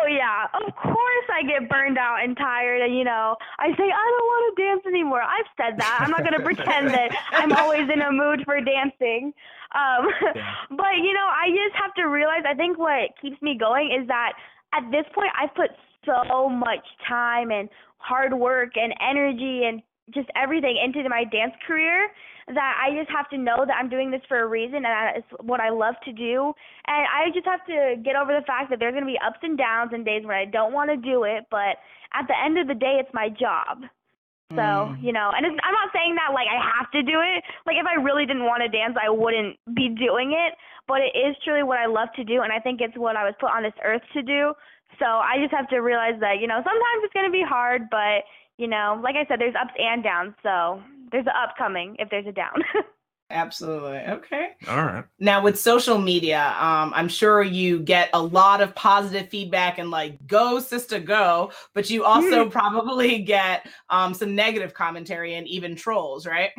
Yeah, 0.10 0.48
of 0.54 0.76
course 0.76 1.28
I 1.32 1.44
get 1.44 1.70
burned 1.70 1.98
out 1.98 2.24
and 2.24 2.36
tired 2.36 2.82
and 2.82 2.98
you 2.98 3.04
know, 3.04 3.36
I 3.60 3.68
say 3.78 3.86
I 3.86 4.06
don't 4.18 4.28
want 4.28 4.44
to 4.58 4.64
dance 4.64 4.84
anymore. 4.88 5.22
I've 5.22 5.50
said 5.56 5.78
that. 5.78 6.02
I'm 6.02 6.12
not 6.12 6.22
going 6.22 6.34
to 6.34 6.44
pretend 6.44 6.94
that 6.94 7.10
I'm 7.34 7.54
always 7.54 7.88
in 7.94 8.02
a 8.02 8.12
mood 8.12 8.42
for 8.46 8.60
dancing. 8.62 9.34
Um 9.76 10.10
Yeah. 10.36 10.54
but 10.70 10.98
you 10.98 11.14
know, 11.14 11.28
I 11.30 11.50
just 11.50 11.76
have 11.82 11.94
to 11.96 12.08
realize 12.08 12.44
I 12.50 12.56
think 12.56 12.78
what 12.78 13.14
keeps 13.22 13.42
me 13.42 13.58
going 13.58 13.92
is 13.92 14.08
that 14.08 14.34
at 14.74 14.90
this 14.92 15.06
point 15.14 15.30
I've 15.40 15.54
put 15.56 15.72
so 16.06 16.50
much 16.50 16.86
time 17.08 17.52
and 17.52 17.70
hard 17.98 18.34
work 18.34 18.72
and 18.76 18.94
energy 19.02 19.64
and 19.66 19.82
just 20.14 20.30
everything 20.36 20.78
into 20.84 21.08
my 21.10 21.24
dance 21.24 21.54
career 21.66 22.10
that 22.50 22.74
I 22.82 22.98
just 22.98 23.10
have 23.14 23.30
to 23.30 23.38
know 23.38 23.62
that 23.66 23.78
I'm 23.78 23.90
doing 23.90 24.10
this 24.10 24.22
for 24.28 24.42
a 24.42 24.48
reason 24.48 24.82
and 24.82 24.90
that 24.90 25.14
it's 25.18 25.32
what 25.42 25.60
I 25.60 25.70
love 25.70 25.94
to 26.06 26.12
do. 26.12 26.54
And 26.88 27.06
I 27.06 27.30
just 27.34 27.46
have 27.46 27.64
to 27.70 28.02
get 28.02 28.16
over 28.16 28.34
the 28.34 28.46
fact 28.46 28.70
that 28.72 28.80
there's 28.80 28.94
going 28.94 29.06
to 29.06 29.12
be 29.12 29.22
ups 29.22 29.40
and 29.44 29.58
downs 29.58 29.92
and 29.94 30.04
days 30.04 30.26
when 30.26 30.36
I 30.36 30.46
don't 30.46 30.74
want 30.74 30.90
to 30.90 30.98
do 30.98 31.24
it, 31.24 31.46
but 31.52 31.78
at 32.18 32.26
the 32.26 32.34
end 32.34 32.58
of 32.58 32.68
the 32.68 32.74
day, 32.74 32.98
it's 32.98 33.14
my 33.14 33.30
job. 33.30 33.86
So, 34.58 34.90
mm. 34.90 34.98
you 34.98 35.14
know, 35.14 35.30
and 35.30 35.46
it's, 35.46 35.54
I'm 35.62 35.78
not 35.78 35.94
saying 35.94 36.18
that 36.18 36.34
like 36.34 36.50
I 36.50 36.58
have 36.58 36.90
to 36.98 37.06
do 37.06 37.22
it. 37.22 37.46
Like 37.70 37.78
if 37.78 37.86
I 37.86 38.02
really 38.02 38.26
didn't 38.26 38.50
want 38.50 38.66
to 38.66 38.70
dance, 38.70 38.98
I 38.98 39.14
wouldn't 39.14 39.62
be 39.78 39.94
doing 39.94 40.34
it, 40.34 40.58
but 40.90 41.06
it 41.06 41.14
is 41.14 41.38
truly 41.46 41.62
what 41.62 41.78
I 41.78 41.86
love 41.86 42.10
to 42.18 42.26
do 42.26 42.42
and 42.42 42.50
I 42.50 42.58
think 42.58 42.82
it's 42.82 42.98
what 42.98 43.14
I 43.14 43.30
was 43.30 43.38
put 43.38 43.54
on 43.54 43.62
this 43.62 43.78
earth 43.86 44.02
to 44.18 44.26
do. 44.26 44.58
So, 44.98 45.06
I 45.06 45.38
just 45.38 45.54
have 45.54 45.70
to 45.70 45.86
realize 45.86 46.18
that, 46.20 46.42
you 46.42 46.50
know, 46.50 46.58
sometimes 46.66 47.00
it's 47.06 47.14
going 47.14 47.30
to 47.30 47.32
be 47.32 47.46
hard, 47.46 47.94
but 47.94 48.26
you 48.60 48.68
know, 48.68 49.00
like 49.02 49.16
I 49.16 49.26
said, 49.28 49.40
there's 49.40 49.56
ups 49.56 49.74
and 49.80 50.04
downs. 50.04 50.34
So 50.44 50.84
there's 51.12 51.26
an 51.26 51.34
up 51.42 51.56
coming 51.58 51.96
if 51.98 52.10
there's 52.10 52.28
a 52.28 52.32
down. 52.32 52.62
Absolutely. 53.32 54.00
Okay. 54.00 54.50
All 54.68 54.84
right. 54.84 55.06
Now 55.20 55.42
with 55.42 55.58
social 55.58 56.00
media, 56.00 56.56
um, 56.60 56.92
I'm 56.96 57.08
sure 57.08 57.42
you 57.44 57.80
get 57.80 58.10
a 58.14 58.22
lot 58.22 58.60
of 58.60 58.74
positive 58.76 59.30
feedback 59.30 59.78
and 59.78 59.92
like 59.92 60.26
go 60.28 60.60
sister 60.60 61.00
go, 61.00 61.52
but 61.74 61.90
you 61.90 62.04
also 62.04 62.50
probably 62.50 63.20
get 63.20 63.68
um, 63.90 64.14
some 64.14 64.36
negative 64.36 64.74
commentary 64.74 65.36
and 65.36 65.48
even 65.48 65.76
trolls, 65.76 66.26
right? 66.26 66.52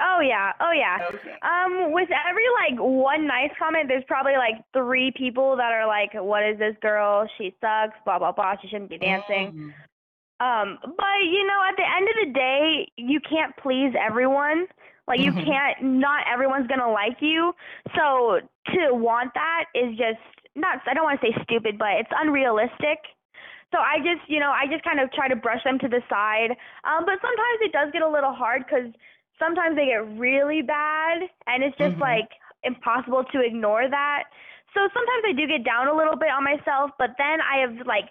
oh 0.00 0.20
yeah, 0.20 0.52
oh 0.60 0.72
yeah. 0.72 0.98
Okay. 1.08 1.36
Um, 1.42 1.92
with 1.92 2.08
every 2.28 2.44
like 2.60 2.80
one 2.80 3.26
nice 3.26 3.50
comment, 3.58 3.86
there's 3.88 4.04
probably 4.08 4.32
like 4.36 4.64
three 4.72 5.12
people 5.16 5.56
that 5.56 5.72
are 5.72 5.86
like, 5.86 6.10
"What 6.14 6.42
is 6.42 6.58
this 6.58 6.74
girl? 6.82 7.28
She 7.38 7.54
sucks. 7.60 7.96
Blah 8.04 8.18
blah 8.18 8.32
blah. 8.32 8.56
She 8.60 8.68
shouldn't 8.68 8.90
be 8.90 8.98
dancing." 8.98 9.52
Mm. 9.52 9.74
Um, 10.42 10.78
but 10.82 11.18
you 11.22 11.46
know, 11.46 11.60
at 11.68 11.76
the 11.78 11.86
end 11.86 12.08
of 12.10 12.16
the 12.26 12.30
day, 12.34 12.90
you 12.96 13.20
can't 13.20 13.54
please 13.62 13.94
everyone. 13.94 14.66
Like 15.06 15.20
you 15.20 15.32
Mhm. 15.32 15.46
can't. 15.46 15.82
Not 16.02 16.24
everyone's 16.32 16.66
gonna 16.66 16.90
like 16.90 17.18
you. 17.20 17.52
So 17.94 18.40
to 18.74 18.94
want 18.94 19.30
that 19.34 19.66
is 19.74 19.96
just 19.96 20.18
not. 20.56 20.80
I 20.86 20.94
don't 20.94 21.04
want 21.04 21.20
to 21.20 21.26
say 21.30 21.34
stupid, 21.44 21.78
but 21.78 21.94
it's 22.00 22.10
unrealistic. 22.10 22.98
So 23.70 23.78
I 23.78 23.98
just, 23.98 24.28
you 24.28 24.38
know, 24.38 24.50
I 24.50 24.66
just 24.66 24.84
kind 24.84 25.00
of 25.00 25.10
try 25.12 25.28
to 25.28 25.36
brush 25.36 25.62
them 25.64 25.78
to 25.78 25.88
the 25.88 26.02
side. 26.10 26.50
Um, 26.84 27.06
but 27.06 27.16
sometimes 27.22 27.58
it 27.62 27.72
does 27.72 27.88
get 27.92 28.02
a 28.02 28.08
little 28.08 28.34
hard 28.34 28.66
because 28.66 28.92
sometimes 29.38 29.76
they 29.76 29.86
get 29.86 30.04
really 30.18 30.60
bad, 30.60 31.22
and 31.46 31.62
it's 31.64 31.76
just 31.78 31.96
Mhm. 31.96 32.00
like 32.00 32.28
impossible 32.64 33.24
to 33.32 33.40
ignore 33.40 33.88
that. 33.88 34.24
So 34.74 34.88
sometimes 34.92 35.22
I 35.28 35.32
do 35.32 35.46
get 35.46 35.64
down 35.64 35.88
a 35.88 35.96
little 35.96 36.16
bit 36.16 36.30
on 36.30 36.44
myself, 36.44 36.90
but 36.98 37.10
then 37.16 37.40
I 37.40 37.58
have 37.64 37.86
like 37.86 38.10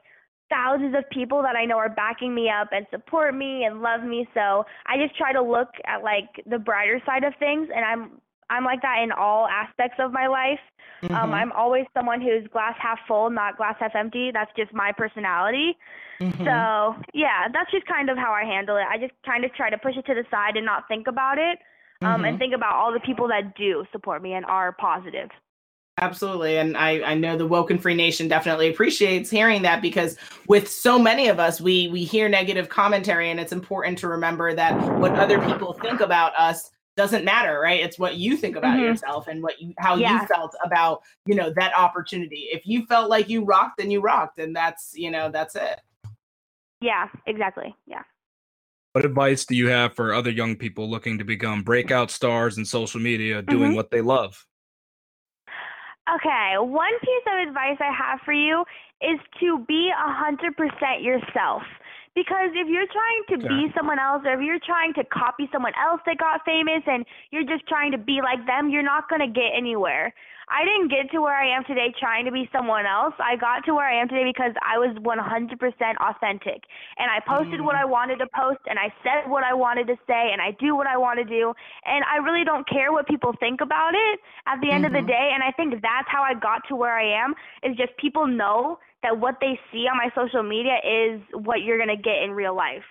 thousands 0.52 0.94
of 0.96 1.10
people 1.10 1.42
that 1.42 1.56
I 1.56 1.66
know 1.66 1.78
are 1.78 1.90
backing 1.90 2.36
me 2.36 2.50
up 2.50 2.70
and 2.72 2.86
support 2.92 3.34
me 3.34 3.64
and 3.64 3.82
love 3.82 4.04
me. 4.04 4.28
So 4.34 4.66
I 4.86 4.98
just 4.98 5.18
try 5.18 5.32
to 5.32 5.42
look 5.42 5.70
at 5.86 6.04
like 6.04 6.28
the 6.46 6.60
brighter 6.60 7.02
side 7.06 7.24
of 7.24 7.34
things, 7.40 7.70
and 7.74 7.84
I'm 7.86 8.22
I'm 8.50 8.66
like 8.66 8.82
that 8.82 9.00
in 9.02 9.14
all 9.14 9.48
aspects 9.48 9.98
of 10.00 10.12
my 10.12 10.28
life. 10.28 10.60
Um, 11.04 11.32
Mhm. 11.32 11.34
I'm 11.34 11.52
always 11.54 11.86
someone 11.94 12.20
who's 12.22 12.46
glass 12.50 12.76
half 12.78 13.00
full, 13.08 13.30
not 13.30 13.56
glass 13.58 13.76
half 13.80 13.96
empty. 13.96 14.30
That's 14.32 14.52
just 14.58 14.74
my 14.74 14.92
personality. 14.92 15.78
Mhm. 16.20 16.44
So 16.46 17.02
yeah, 17.14 17.48
that's 17.48 17.72
just 17.72 17.88
kind 17.88 18.10
of 18.10 18.18
how 18.18 18.34
I 18.34 18.44
handle 18.44 18.76
it. 18.76 18.86
I 18.88 18.98
just 18.98 19.14
kind 19.26 19.46
of 19.46 19.54
try 19.56 19.70
to 19.70 19.78
push 19.78 19.96
it 19.96 20.06
to 20.08 20.14
the 20.14 20.26
side 20.30 20.58
and 20.58 20.66
not 20.66 20.88
think 20.90 21.08
about 21.08 21.38
it, 21.38 21.60
um, 22.02 22.22
Mhm. 22.22 22.28
and 22.28 22.40
think 22.40 22.54
about 22.54 22.76
all 22.76 22.92
the 22.92 23.00
people 23.00 23.28
that 23.30 23.56
do 23.56 23.86
support 23.94 24.22
me 24.22 24.34
and 24.34 24.46
are 24.46 24.74
positive. 24.74 25.32
Absolutely. 26.02 26.58
And 26.58 26.76
I, 26.76 27.02
I 27.04 27.14
know 27.14 27.38
the 27.38 27.46
Woken 27.46 27.78
Free 27.78 27.94
Nation 27.94 28.28
definitely 28.28 28.70
appreciates 28.70 29.30
hearing 29.30 29.62
that 29.62 29.84
because 29.84 30.18
with 30.48 30.68
so 30.68 30.98
many 30.98 31.28
of 31.28 31.40
us, 31.40 31.62
we 31.62 31.90
we 31.90 32.04
hear 32.04 32.28
negative 32.28 32.70
commentary 32.70 33.30
and 33.30 33.40
it's 33.40 33.52
important 33.52 34.00
to 34.00 34.08
remember 34.08 34.54
that 34.56 34.74
what 34.98 35.12
other 35.14 35.40
people 35.46 35.74
think 35.74 36.02
about 36.02 36.36
us 36.36 36.72
doesn't 36.98 37.24
matter, 37.24 37.60
right? 37.60 37.82
It's 37.82 38.00
what 38.00 38.16
you 38.16 38.36
think 38.36 38.56
about 38.56 38.78
Mhm. 38.78 38.82
yourself 38.82 39.28
and 39.28 39.44
what 39.44 39.62
you 39.62 39.76
how 39.78 39.96
Yeah. 39.96 40.22
you 40.22 40.28
felt 40.28 40.56
about, 40.66 41.04
you 41.28 41.36
know, 41.36 41.54
that 41.56 41.78
opportunity. 41.78 42.48
If 42.52 42.66
you 42.66 42.86
felt 42.88 43.08
like 43.10 43.30
you 43.30 43.46
rocked, 43.46 43.78
then 43.78 43.92
you 43.92 44.02
rocked. 44.02 44.40
And 44.40 44.56
that's, 44.56 44.94
you 44.96 45.12
know, 45.12 45.30
that's 45.30 45.56
it. 45.56 45.82
Yeah, 46.82 47.10
exactly. 47.28 47.76
Yeah. 47.86 48.02
What 48.94 49.06
advice 49.06 49.46
do 49.46 49.56
you 49.56 49.68
have 49.68 49.96
for 49.96 50.14
other 50.14 50.32
young 50.32 50.56
people 50.56 50.90
looking 50.90 51.20
to 51.20 51.24
become 51.24 51.62
breakout 51.62 52.10
stars 52.10 52.58
in 52.58 52.66
social 52.66 53.00
media 53.00 53.44
doing 53.44 53.72
Mhm. 53.72 53.76
what 53.76 53.92
they 53.92 54.02
love? 54.02 54.48
Okay, 56.15 56.56
one 56.60 56.91
piece 57.00 57.26
of 57.32 57.47
advice 57.47 57.78
I 57.80 57.91
have 57.95 58.19
for 58.26 58.34
you 58.34 58.65
is 59.02 59.19
to 59.39 59.63
be 59.67 59.89
a 59.95 60.12
hundred 60.12 60.58
percent 60.58 61.02
yourself. 61.02 61.63
Because 62.13 62.52
if 62.54 62.67
you're 62.67 62.91
trying 62.91 63.24
to 63.39 63.47
be 63.47 63.71
someone 63.74 63.97
else, 63.97 64.24
or 64.26 64.34
if 64.34 64.41
you're 64.43 64.60
trying 64.60 64.93
to 64.95 65.04
copy 65.06 65.47
someone 65.54 65.71
else 65.80 66.02
that 66.06 66.17
got 66.17 66.41
famous, 66.43 66.84
and 66.86 67.06
you're 67.32 67.47
just 67.47 67.65
trying 67.67 67.91
to 67.93 67.97
be 67.97 68.19
like 68.21 68.45
them, 68.45 68.69
you're 68.69 68.84
not 68.84 69.08
gonna 69.10 69.32
get 69.32 69.56
anywhere. 69.56 70.13
I 70.52 70.66
didn't 70.66 70.90
get 70.92 71.10
to 71.12 71.22
where 71.22 71.34
I 71.36 71.48
am 71.56 71.64
today 71.64 71.94
trying 71.98 72.26
to 72.26 72.32
be 72.32 72.50
someone 72.52 72.86
else. 72.86 73.14
I 73.24 73.38
got 73.38 73.64
to 73.66 73.74
where 73.74 73.88
I 73.88 73.96
am 74.02 74.10
today 74.10 74.26
because 74.28 74.52
I 74.60 74.78
was 74.78 74.92
100% 75.00 75.98
authentic, 75.98 76.60
and 77.00 77.08
I 77.10 77.20
posted 77.26 77.62
what 77.62 77.76
I 77.76 77.86
wanted 77.86 78.20
to 78.20 78.28
post, 78.36 78.60
and 78.68 78.78
I 78.78 78.94
said 79.02 79.32
what 79.32 79.44
I 79.44 79.54
wanted 79.54 79.88
to 79.88 79.96
say, 80.06 80.32
and 80.34 80.42
I 80.42 80.52
do 80.60 80.76
what 80.76 80.88
I 80.88 80.98
want 80.98 81.20
to 81.20 81.26
do, 81.26 81.54
and 81.86 82.04
I 82.04 82.18
really 82.18 82.44
don't 82.44 82.68
care 82.68 82.92
what 82.92 83.08
people 83.08 83.34
think 83.40 83.62
about 83.62 83.96
it 83.96 84.20
at 84.46 84.60
the 84.60 84.72
end 84.72 84.86
of 84.86 84.92
the 84.92 85.02
Mhm. 85.02 85.08
day. 85.08 85.32
And 85.34 85.42
I 85.42 85.52
think 85.52 85.82
that's 85.82 86.10
how 86.10 86.22
I 86.22 86.34
got 86.34 86.68
to 86.68 86.76
where 86.76 86.94
I 86.94 87.06
am. 87.06 87.34
Is 87.64 87.78
just 87.78 87.96
people 87.96 88.28
know 88.28 88.80
that 89.04 89.18
what 89.18 89.40
they 89.40 89.60
see 89.72 89.88
on 89.88 89.98
my 89.98 90.12
social 90.14 90.44
media 90.44 90.78
is 90.84 91.22
what 91.34 91.62
you're 91.62 91.80
gonna 91.80 91.96
get 91.96 92.22
in 92.24 92.32
real 92.32 92.54
life. 92.54 92.84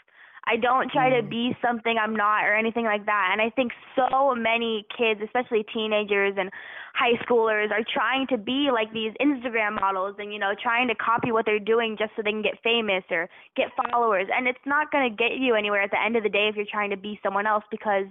I 0.45 0.57
don't 0.57 0.91
try 0.91 1.11
to 1.11 1.23
Mm. 1.23 1.29
be 1.29 1.57
something 1.61 1.99
I'm 1.99 2.17
not 2.17 2.45
or 2.45 2.55
anything 2.55 2.85
like 2.85 3.07
that. 3.07 3.29
And 3.33 3.41
I 3.41 3.51
think 3.51 3.73
so 3.95 4.35
many 4.35 4.87
kids, 4.97 5.21
especially 5.23 5.65
teenagers 5.65 6.35
and 6.39 6.51
high 6.95 7.17
schoolers, 7.25 7.71
are 7.71 7.85
trying 7.85 8.27
to 8.29 8.39
be 8.39 8.71
like 8.71 8.93
these 8.93 9.13
Instagram 9.21 9.81
models 9.81 10.17
and, 10.19 10.33
you 10.33 10.39
know, 10.39 10.55
trying 10.55 10.89
to 10.89 10.95
copy 10.95 11.31
what 11.31 11.45
they're 11.47 11.59
doing 11.59 11.97
just 11.97 12.13
so 12.17 12.23
they 12.23 12.31
can 12.31 12.43
get 12.43 12.61
famous 12.63 13.05
or 13.11 13.29
get 13.57 13.69
followers. 13.77 14.29
And 14.35 14.49
it's 14.49 14.67
not 14.67 14.91
going 14.91 15.09
to 15.09 15.15
get 15.15 15.39
you 15.39 15.55
anywhere 15.55 15.83
at 15.83 15.91
the 15.91 16.03
end 16.03 16.17
of 16.17 16.23
the 16.23 16.31
day 16.31 16.49
if 16.49 16.57
you're 16.57 16.65
trying 16.71 16.91
to 16.91 16.97
be 16.97 17.21
someone 17.23 17.47
else 17.47 17.65
because 17.71 18.07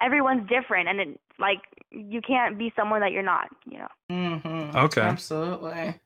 everyone's 0.00 0.48
different 0.48 0.88
and 0.88 1.00
it, 1.00 1.20
like 1.38 1.60
you 1.90 2.20
can't 2.20 2.58
be 2.58 2.72
someone 2.76 3.00
that 3.00 3.12
you're 3.12 3.22
not, 3.22 3.48
you 3.66 3.78
know. 3.78 3.88
Mm-hmm. 4.10 4.76
Okay. 4.76 5.00
Absolutely. 5.00 5.98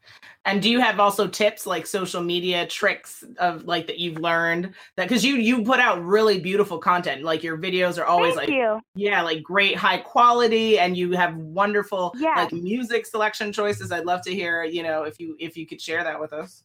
And 0.44 0.62
do 0.62 0.70
you 0.70 0.81
have 0.81 0.98
also 0.98 1.29
tips 1.29 1.66
like 1.66 1.87
social 1.87 2.22
media 2.22 2.66
tricks 2.66 3.22
of 3.38 3.64
like 3.64 3.87
that 3.88 3.98
you've 3.98 4.18
learned 4.18 4.74
that 4.96 5.09
because 5.09 5.24
you 5.24 5.35
you 5.37 5.62
put 5.62 5.81
out 5.81 6.03
really 6.05 6.40
beautiful 6.40 6.79
content 6.79 7.22
like 7.22 7.42
your 7.42 7.59
videos 7.59 7.98
are 8.00 8.07
always 8.07 8.35
Thank 8.35 8.48
like 8.48 8.57
you. 8.57 8.81
yeah 8.94 9.20
like 9.22 9.42
great 9.42 9.76
high 9.76 9.98
quality 9.98 10.79
and 10.79 10.96
you 10.96 11.12
have 11.12 11.37
wonderful 11.37 12.12
Yes. 12.18 12.37
like 12.38 12.53
music 12.53 13.05
selection 13.07 13.53
choices 13.53 13.92
i'd 13.92 14.07
love 14.07 14.22
to 14.22 14.35
hear 14.35 14.64
you 14.64 14.83
know 14.83 15.03
if 15.03 15.20
you 15.20 15.37
if 15.38 15.57
you 15.57 15.66
could 15.66 15.81
share 15.81 16.03
that 16.05 16.18
with 16.18 16.33
us 16.33 16.64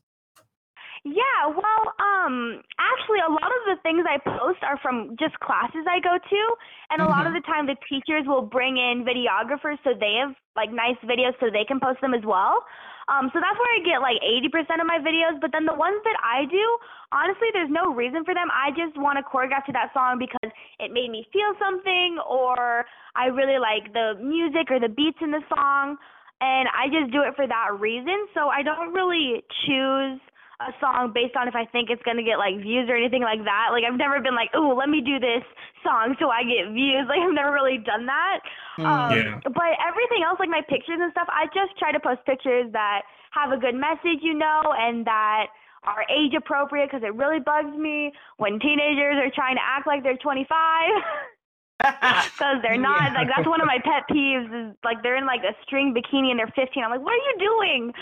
Yeah, 1.05 1.53
well, 1.53 1.83
um, 2.01 2.65
actually, 2.81 3.21
a 3.21 3.29
lot 3.29 3.53
of 3.53 3.61
the 3.69 3.77
things 3.85 4.09
I 4.09 4.17
post 4.17 4.65
are 4.65 4.81
from 4.81 5.13
just 5.21 5.37
classes 5.37 5.85
I 5.85 6.01
go 6.01 6.17
to, 6.17 6.41
and 6.89 6.97
a 6.97 7.05
lot 7.05 7.29
of 7.29 7.37
the 7.37 7.45
time 7.45 7.69
the 7.69 7.77
teachers 7.85 8.25
will 8.25 8.41
bring 8.41 8.81
in 8.81 9.05
videographers 9.05 9.77
so 9.85 9.93
they 9.93 10.17
have 10.17 10.33
like 10.57 10.73
nice 10.73 10.97
videos 11.05 11.37
so 11.37 11.53
they 11.53 11.61
can 11.61 11.77
post 11.77 12.01
them 12.01 12.17
as 12.17 12.25
well. 12.25 12.65
Um, 13.05 13.29
so 13.29 13.37
that's 13.37 13.53
where 13.53 13.73
I 13.77 13.85
get 13.85 14.01
like 14.01 14.17
80% 14.17 14.81
of 14.81 14.89
my 14.89 14.97
videos. 14.97 15.37
But 15.37 15.53
then 15.53 15.69
the 15.69 15.77
ones 15.77 16.01
that 16.09 16.17
I 16.25 16.49
do, 16.49 16.65
honestly, 17.13 17.53
there's 17.53 17.69
no 17.69 17.93
reason 17.93 18.25
for 18.25 18.33
them. 18.33 18.49
I 18.49 18.73
just 18.73 18.97
want 18.97 19.21
to 19.21 19.23
choreograph 19.29 19.69
to 19.69 19.77
that 19.77 19.93
song 19.93 20.17
because 20.17 20.49
it 20.81 20.89
made 20.89 21.13
me 21.13 21.21
feel 21.29 21.53
something, 21.61 22.17
or 22.25 22.81
I 23.13 23.29
really 23.29 23.61
like 23.61 23.93
the 23.93 24.17
music 24.17 24.73
or 24.73 24.81
the 24.81 24.89
beats 24.89 25.21
in 25.21 25.29
the 25.29 25.45
song, 25.53 26.01
and 26.41 26.65
I 26.73 26.89
just 26.89 27.13
do 27.13 27.21
it 27.21 27.37
for 27.37 27.45
that 27.45 27.77
reason. 27.77 28.25
So 28.33 28.49
I 28.49 28.65
don't 28.65 28.89
really 28.89 29.45
choose 29.69 30.17
a 30.61 30.71
song 30.79 31.11
based 31.11 31.35
on 31.35 31.47
if 31.47 31.55
I 31.55 31.65
think 31.67 31.89
it's 31.89 32.01
gonna 32.03 32.23
get 32.23 32.39
like 32.39 32.55
views 32.61 32.87
or 32.87 32.95
anything 32.95 33.23
like 33.23 33.43
that. 33.43 33.75
Like 33.75 33.83
I've 33.83 33.97
never 33.99 34.21
been 34.21 34.35
like, 34.35 34.49
oh, 34.55 34.75
let 34.77 34.87
me 34.87 35.01
do 35.01 35.19
this 35.19 35.43
song 35.83 36.15
so 36.19 36.29
I 36.31 36.43
get 36.47 36.71
views. 36.71 37.05
Like 37.07 37.19
I've 37.19 37.35
never 37.35 37.51
really 37.51 37.77
done 37.77 38.07
that. 38.07 38.39
Um, 38.79 39.11
Yeah. 39.11 39.39
But 39.43 39.75
everything 39.83 40.23
else, 40.23 40.39
like 40.39 40.49
my 40.49 40.63
pictures 40.63 40.99
and 40.99 41.11
stuff, 41.11 41.27
I 41.27 41.45
just 41.51 41.75
try 41.77 41.91
to 41.91 41.99
post 41.99 42.23
pictures 42.25 42.71
that 42.71 43.03
have 43.31 43.51
a 43.51 43.59
good 43.59 43.75
message, 43.75 44.23
you 44.23 44.33
know, 44.33 44.61
and 44.79 45.05
that 45.05 45.47
are 45.83 46.03
age 46.09 46.33
appropriate 46.33 46.89
because 46.89 47.03
it 47.03 47.13
really 47.13 47.39
bugs 47.39 47.75
me 47.77 48.11
when 48.37 48.59
teenagers 48.59 49.19
are 49.21 49.29
trying 49.35 49.55
to 49.55 49.61
act 49.61 49.85
like 49.85 50.03
they're 50.03 50.17
25. 50.17 50.47
Because 52.37 52.57
they're 52.63 52.77
not. 52.77 53.11
Yeah. 53.11 53.19
Like 53.19 53.27
that's 53.35 53.47
one 53.47 53.61
of 53.61 53.67
my 53.67 53.79
pet 53.83 54.03
peeves. 54.09 54.47
Is 54.53 54.75
like 54.83 55.03
they're 55.03 55.17
in 55.17 55.25
like 55.25 55.41
a 55.43 55.53
string 55.63 55.93
bikini 55.93 56.29
and 56.31 56.39
they're 56.39 56.51
15. 56.55 56.83
I'm 56.83 56.91
like, 56.91 57.01
what 57.01 57.13
are 57.13 57.25
you 57.29 57.35
doing? 57.39 57.93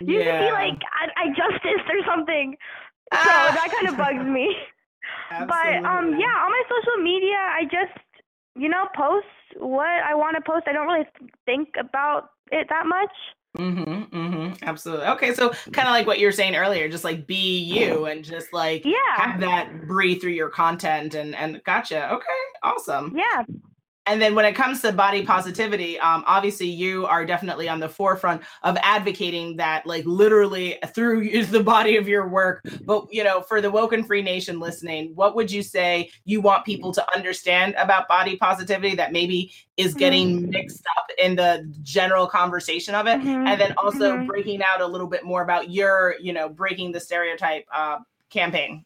You 0.00 0.22
should 0.22 0.38
be 0.38 0.52
like 0.52 0.78
I, 0.92 1.08
I 1.16 1.26
justice 1.28 1.84
or 1.88 2.00
something. 2.06 2.56
So 3.12 3.18
Ah. 3.18 3.50
that 3.54 3.68
kind 3.72 3.88
of 3.88 3.96
bugs 3.96 4.24
me. 4.26 4.54
But 5.30 5.82
um, 5.84 6.14
yeah, 6.20 6.36
on 6.44 6.50
my 6.50 6.62
social 6.68 7.02
media, 7.02 7.36
I 7.36 7.64
just 7.64 7.98
you 8.54 8.68
know 8.68 8.86
post 8.94 9.26
what 9.58 9.88
I 9.88 10.14
want 10.14 10.36
to 10.36 10.42
post. 10.42 10.64
I 10.68 10.72
don't 10.72 10.86
really 10.86 11.06
think 11.46 11.70
about 11.78 12.30
it 12.50 12.68
that 12.70 12.86
much. 12.86 13.10
Mm-hmm, 13.58 14.16
mm-hmm, 14.16 14.64
absolutely. 14.64 15.06
Okay, 15.08 15.34
so 15.34 15.50
kind 15.72 15.86
of 15.86 15.92
like 15.92 16.06
what 16.06 16.18
you 16.18 16.26
were 16.26 16.32
saying 16.32 16.56
earlier, 16.56 16.88
just 16.88 17.04
like 17.04 17.26
be 17.26 17.58
you 17.58 18.06
and 18.06 18.24
just 18.24 18.50
like 18.52 18.86
Yeah, 18.86 18.94
have 19.10 19.40
that 19.40 19.86
breathe 19.86 20.22
through 20.22 20.32
your 20.32 20.48
content 20.48 21.14
and 21.14 21.34
and 21.34 21.62
gotcha. 21.64 22.10
Okay, 22.14 22.24
awesome. 22.62 23.14
yeah. 23.14 23.44
And 24.06 24.20
then 24.20 24.34
when 24.34 24.44
it 24.44 24.54
comes 24.54 24.82
to 24.82 24.90
body 24.90 25.24
positivity, 25.24 25.98
um, 26.00 26.24
obviously 26.26 26.66
you 26.66 27.06
are 27.06 27.24
definitely 27.24 27.68
on 27.68 27.78
the 27.78 27.88
forefront 27.88 28.42
of 28.64 28.76
advocating 28.82 29.56
that, 29.58 29.86
like 29.86 30.04
literally 30.04 30.78
through 30.92 31.22
is 31.22 31.50
the 31.52 31.62
body 31.62 31.96
of 31.96 32.08
your 32.08 32.28
work. 32.28 32.64
But 32.84 33.06
you 33.12 33.22
know, 33.22 33.42
for 33.42 33.60
the 33.60 33.70
Woken 33.70 34.02
Free 34.02 34.22
Nation 34.22 34.58
listening, 34.58 35.12
what 35.14 35.36
would 35.36 35.52
you 35.52 35.62
say 35.62 36.10
you 36.24 36.40
want 36.40 36.64
people 36.64 36.92
to 36.94 37.14
understand 37.14 37.74
about 37.78 38.08
body 38.08 38.36
positivity 38.36 38.96
that 38.96 39.12
maybe 39.12 39.52
is 39.76 39.94
getting 39.94 40.50
mixed 40.50 40.84
up 40.98 41.06
in 41.18 41.36
the 41.36 41.72
general 41.82 42.26
conversation 42.26 42.96
of 42.96 43.06
it? 43.06 43.20
Mhm, 43.20 43.46
And 43.46 43.60
then 43.60 43.72
also 43.82 44.16
mhm. 44.16 44.26
breaking 44.26 44.62
out 44.62 44.80
a 44.80 44.86
little 44.86 45.06
bit 45.06 45.24
more 45.24 45.42
about 45.42 45.70
your, 45.70 46.16
you 46.20 46.32
know, 46.32 46.48
breaking 46.48 46.90
the 46.90 47.00
stereotype 47.00 47.64
uh, 47.72 47.98
campaign. 48.30 48.84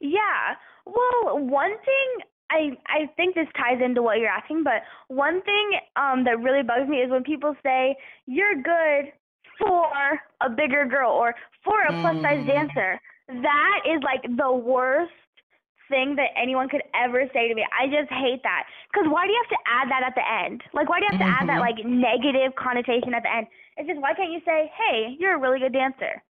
Yeah. 0.00 0.56
Well, 0.86 1.38
one 1.38 1.76
thing 1.84 2.24
I 2.50 2.76
I 2.86 3.06
think 3.16 3.34
this 3.34 3.48
ties 3.56 3.80
into 3.84 4.02
what 4.02 4.18
you're 4.18 4.28
asking, 4.28 4.64
but 4.64 4.82
one 5.08 5.42
thing 5.42 5.66
um 5.96 6.24
that 6.24 6.40
really 6.40 6.62
bugs 6.62 6.88
me 6.88 6.98
is 6.98 7.10
when 7.10 7.22
people 7.24 7.56
say 7.62 7.96
you're 8.26 8.54
good 8.56 9.12
for 9.58 10.20
a 10.40 10.50
bigger 10.50 10.84
girl 10.86 11.10
or 11.12 11.34
for 11.64 11.80
a 11.82 11.92
plus 12.00 12.16
size 12.22 12.44
Mm. 12.44 12.46
dancer. 12.46 13.00
That 13.28 13.80
is 13.86 14.02
like 14.02 14.22
the 14.36 14.52
worst 14.52 15.12
thing 15.88 16.16
that 16.16 16.30
anyone 16.36 16.68
could 16.68 16.82
ever 16.94 17.28
say 17.32 17.48
to 17.48 17.54
me. 17.54 17.64
I 17.72 17.86
just 17.86 18.10
hate 18.10 18.42
that. 18.42 18.64
Cuz 18.94 19.06
why 19.08 19.26
do 19.26 19.32
you 19.32 19.40
have 19.42 19.52
to 19.58 19.62
add 19.66 19.90
that 19.90 20.02
at 20.02 20.14
the 20.14 20.26
end? 20.44 20.62
Like 20.72 20.88
why 20.88 20.98
do 21.00 21.06
you 21.06 21.12
have 21.12 21.20
to 21.20 21.32
add 21.40 21.48
that 21.48 21.58
Mhm. 21.58 21.66
like 21.68 21.84
negative 21.84 22.54
connotation 22.56 23.14
at 23.14 23.22
the 23.22 23.34
end? 23.34 23.46
It's 23.76 23.88
just 23.88 24.00
why 24.00 24.14
can't 24.14 24.30
you 24.32 24.40
say, 24.44 24.70
"Hey, 24.74 25.16
you're 25.18 25.34
a 25.34 25.38
really 25.38 25.58
good 25.60 25.72
dancer." 25.72 26.22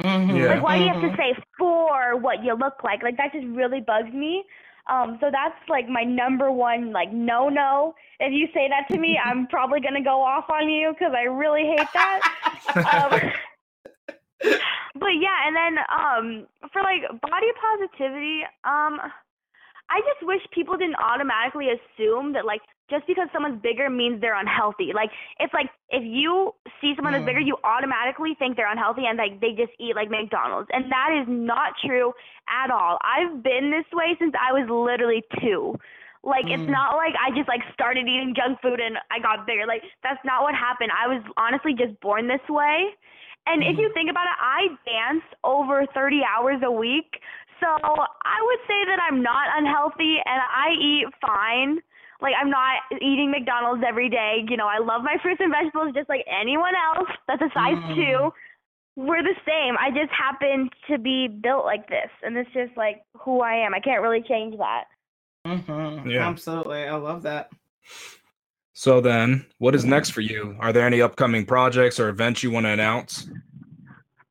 Mhm, 0.00 0.36
Yeah. 0.38 0.48
Like, 0.48 0.62
why 0.62 0.78
do 0.78 0.84
you 0.84 0.92
have 0.92 1.02
to 1.02 1.16
say 1.16 1.34
for 1.58 2.16
what 2.16 2.42
you 2.42 2.54
look 2.54 2.82
like? 2.82 3.02
Like, 3.02 3.16
that 3.18 3.32
just 3.32 3.46
really 3.48 3.80
bugs 3.80 4.12
me. 4.12 4.44
Um, 4.90 5.18
so 5.20 5.30
that's 5.30 5.54
like 5.68 5.88
my 5.88 6.02
number 6.02 6.50
one 6.50 6.92
like 6.92 7.12
no 7.12 7.48
no. 7.48 7.94
If 8.18 8.32
you 8.32 8.48
say 8.54 8.68
that 8.68 8.92
to 8.92 9.00
me, 9.00 9.18
I'm 9.24 9.46
probably 9.46 9.80
gonna 9.80 10.02
go 10.02 10.22
off 10.22 10.50
on 10.50 10.68
you 10.68 10.92
because 10.92 11.14
I 11.16 11.22
really 11.22 11.64
hate 11.64 11.88
that. 11.94 12.20
um, 12.76 13.20
but 14.94 15.14
yeah, 15.20 15.38
and 15.46 15.56
then 15.56 15.78
um, 15.88 16.46
for 16.72 16.82
like 16.82 17.02
body 17.20 17.46
positivity, 17.60 18.42
um, 18.64 18.98
I 19.90 20.00
just 20.00 20.26
wish 20.26 20.40
people 20.52 20.76
didn't 20.76 20.96
automatically 20.96 21.68
assume 21.68 22.32
that 22.32 22.44
like 22.44 22.62
just 22.90 23.06
because 23.06 23.28
someone's 23.32 23.60
bigger 23.62 23.88
means 23.88 24.20
they're 24.20 24.38
unhealthy. 24.38 24.92
Like 24.94 25.10
it's 25.38 25.52
like 25.54 25.70
if 25.90 26.02
you 26.04 26.54
see 26.80 26.92
someone 26.96 27.12
that's 27.14 27.24
bigger, 27.24 27.40
Mm. 27.40 27.46
you 27.46 27.56
automatically 27.64 28.34
think 28.38 28.56
they're 28.56 28.70
unhealthy 28.70 29.06
and 29.06 29.16
like 29.18 29.40
they 29.40 29.52
just 29.52 29.72
eat 29.78 29.94
like 29.96 30.10
McDonald's, 30.10 30.68
and 30.72 30.90
that 30.90 31.10
is 31.12 31.26
not 31.28 31.74
true 31.84 32.12
at 32.48 32.70
all. 32.70 32.98
I've 33.02 33.42
been 33.42 33.70
this 33.70 33.86
way 33.92 34.16
since 34.18 34.34
I 34.38 34.52
was 34.52 34.68
literally 34.68 35.22
two. 35.40 35.78
Like 36.24 36.46
it's 36.46 36.62
Mm. 36.62 36.70
not 36.70 36.96
like 36.96 37.14
I 37.18 37.30
just 37.34 37.48
like 37.48 37.62
started 37.72 38.06
eating 38.06 38.34
junk 38.34 38.60
food 38.60 38.78
and 38.80 38.98
I 39.10 39.18
got 39.18 39.46
bigger. 39.46 39.66
Like 39.66 39.82
that's 40.02 40.22
not 40.24 40.42
what 40.42 40.54
happened. 40.54 40.90
I 40.92 41.08
was 41.08 41.22
honestly 41.36 41.74
just 41.74 41.98
born 42.00 42.28
this 42.28 42.46
way. 42.48 42.94
And 43.46 43.64
if 43.64 43.76
you 43.76 43.90
think 43.92 44.08
about 44.08 44.26
it, 44.30 44.38
I 44.38 44.68
dance 44.86 45.24
over 45.42 45.84
30 45.94 46.22
hours 46.22 46.62
a 46.62 46.70
week. 46.70 47.18
So 47.58 47.66
I 47.66 48.38
would 48.42 48.60
say 48.68 48.84
that 48.86 49.00
I'm 49.02 49.20
not 49.22 49.48
unhealthy 49.58 50.18
and 50.24 50.40
I 50.46 50.70
eat 50.78 51.06
fine. 51.20 51.82
Like 52.22 52.34
I'm 52.40 52.48
not 52.50 52.78
eating 53.00 53.30
McDonald's 53.30 53.82
every 53.86 54.08
day. 54.08 54.44
You 54.48 54.56
know, 54.56 54.68
I 54.68 54.78
love 54.78 55.02
my 55.02 55.16
fruits 55.22 55.40
and 55.42 55.52
vegetables 55.52 55.92
just 55.94 56.08
like 56.08 56.24
anyone 56.30 56.72
else 56.94 57.08
that's 57.28 57.42
a 57.42 57.50
size 57.52 57.76
Mm. 57.76 57.94
two. 57.96 58.32
We're 58.94 59.22
the 59.22 59.34
same. 59.46 59.76
I 59.80 59.90
just 59.90 60.12
happen 60.12 60.68
to 60.90 60.98
be 60.98 61.26
built 61.26 61.64
like 61.64 61.88
this, 61.88 62.10
and 62.22 62.36
it's 62.36 62.50
just 62.52 62.76
like 62.76 63.02
who 63.18 63.40
I 63.40 63.54
am. 63.54 63.74
I 63.74 63.80
can't 63.80 64.02
really 64.02 64.22
change 64.22 64.56
that. 64.58 64.84
Mhm, 65.46 66.08
Yeah. 66.10 66.28
Absolutely. 66.28 66.84
I 66.84 66.94
love 66.94 67.22
that. 67.22 67.50
So 68.74 69.00
then, 69.00 69.46
what 69.58 69.74
is 69.74 69.84
next 69.84 70.10
for 70.10 70.20
you? 70.20 70.56
Are 70.60 70.72
there 70.72 70.86
any 70.86 71.00
upcoming 71.00 71.44
projects 71.46 71.98
or 71.98 72.08
events 72.08 72.42
you 72.42 72.50
want 72.50 72.66
to 72.66 72.70
announce? 72.70 73.28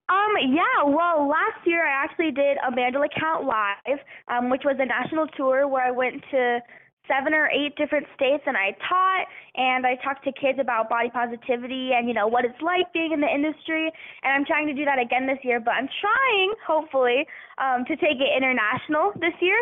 Um, 0.10 0.38
yeah, 0.42 0.84
well, 0.84 1.28
last 1.28 1.66
year 1.66 1.86
I 1.86 2.04
actually 2.04 2.32
did 2.32 2.58
a 2.66 2.72
Mandela 2.72 3.08
Count 3.18 3.46
Live, 3.46 4.00
um, 4.28 4.50
which 4.50 4.64
was 4.66 4.76
a 4.80 4.86
national 4.86 5.28
tour 5.28 5.68
where 5.68 5.84
I 5.86 5.92
went 5.92 6.22
to 6.32 6.60
seven 7.08 7.34
or 7.34 7.50
eight 7.50 7.76
different 7.76 8.06
states 8.16 8.44
and 8.46 8.56
I 8.56 8.72
taught 8.88 9.26
and 9.56 9.86
I 9.86 9.96
talked 9.96 10.24
to 10.26 10.32
kids 10.32 10.60
about 10.60 10.90
body 10.90 11.10
positivity 11.10 11.92
and, 11.94 12.08
you 12.08 12.14
know, 12.14 12.28
what 12.28 12.46
it's 12.46 12.62
like 12.62 12.92
being 12.94 13.12
in 13.12 13.22
the 13.22 13.28
industry. 13.28 13.92
And 14.24 14.34
I'm 14.34 14.46
trying 14.46 14.68
to 14.68 14.74
do 14.74 14.86
that 14.86 15.00
again 15.00 15.28
this 15.28 15.40
year, 15.44 15.60
but 15.60 15.72
I'm 15.72 15.90
trying, 16.00 16.54
hopefully, 16.66 17.26
um, 17.58 17.86
to 17.86 17.96
take 17.96 18.22
it 18.22 18.30
international 18.36 19.12
this 19.20 19.34
year. 19.42 19.58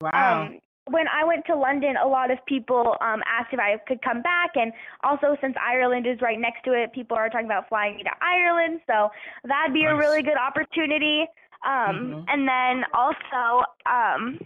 Wow. 0.00 0.42
Um, 0.48 0.58
when 0.90 1.06
I 1.08 1.22
went 1.24 1.44
to 1.46 1.54
London, 1.54 1.96
a 2.02 2.08
lot 2.08 2.30
of 2.30 2.38
people 2.46 2.96
um, 3.00 3.22
asked 3.28 3.52
if 3.52 3.60
I 3.60 3.76
could 3.86 4.00
come 4.00 4.22
back, 4.22 4.52
and 4.54 4.72
also 5.04 5.36
since 5.40 5.54
Ireland 5.60 6.06
is 6.06 6.18
right 6.22 6.40
next 6.40 6.64
to 6.64 6.72
it, 6.72 6.92
people 6.94 7.16
are 7.16 7.28
talking 7.28 7.46
about 7.46 7.68
flying 7.68 7.96
me 7.96 8.04
to 8.04 8.10
Ireland, 8.22 8.80
so 8.86 9.10
that'd 9.44 9.74
be 9.74 9.84
a 9.84 9.94
really 9.94 10.22
good 10.22 10.38
opportunity. 10.38 11.26
Um, 11.66 12.24
Mhm. 12.24 12.24
And 12.28 12.48
then 12.48 12.84
also, 12.94 13.64
um, 13.84 14.40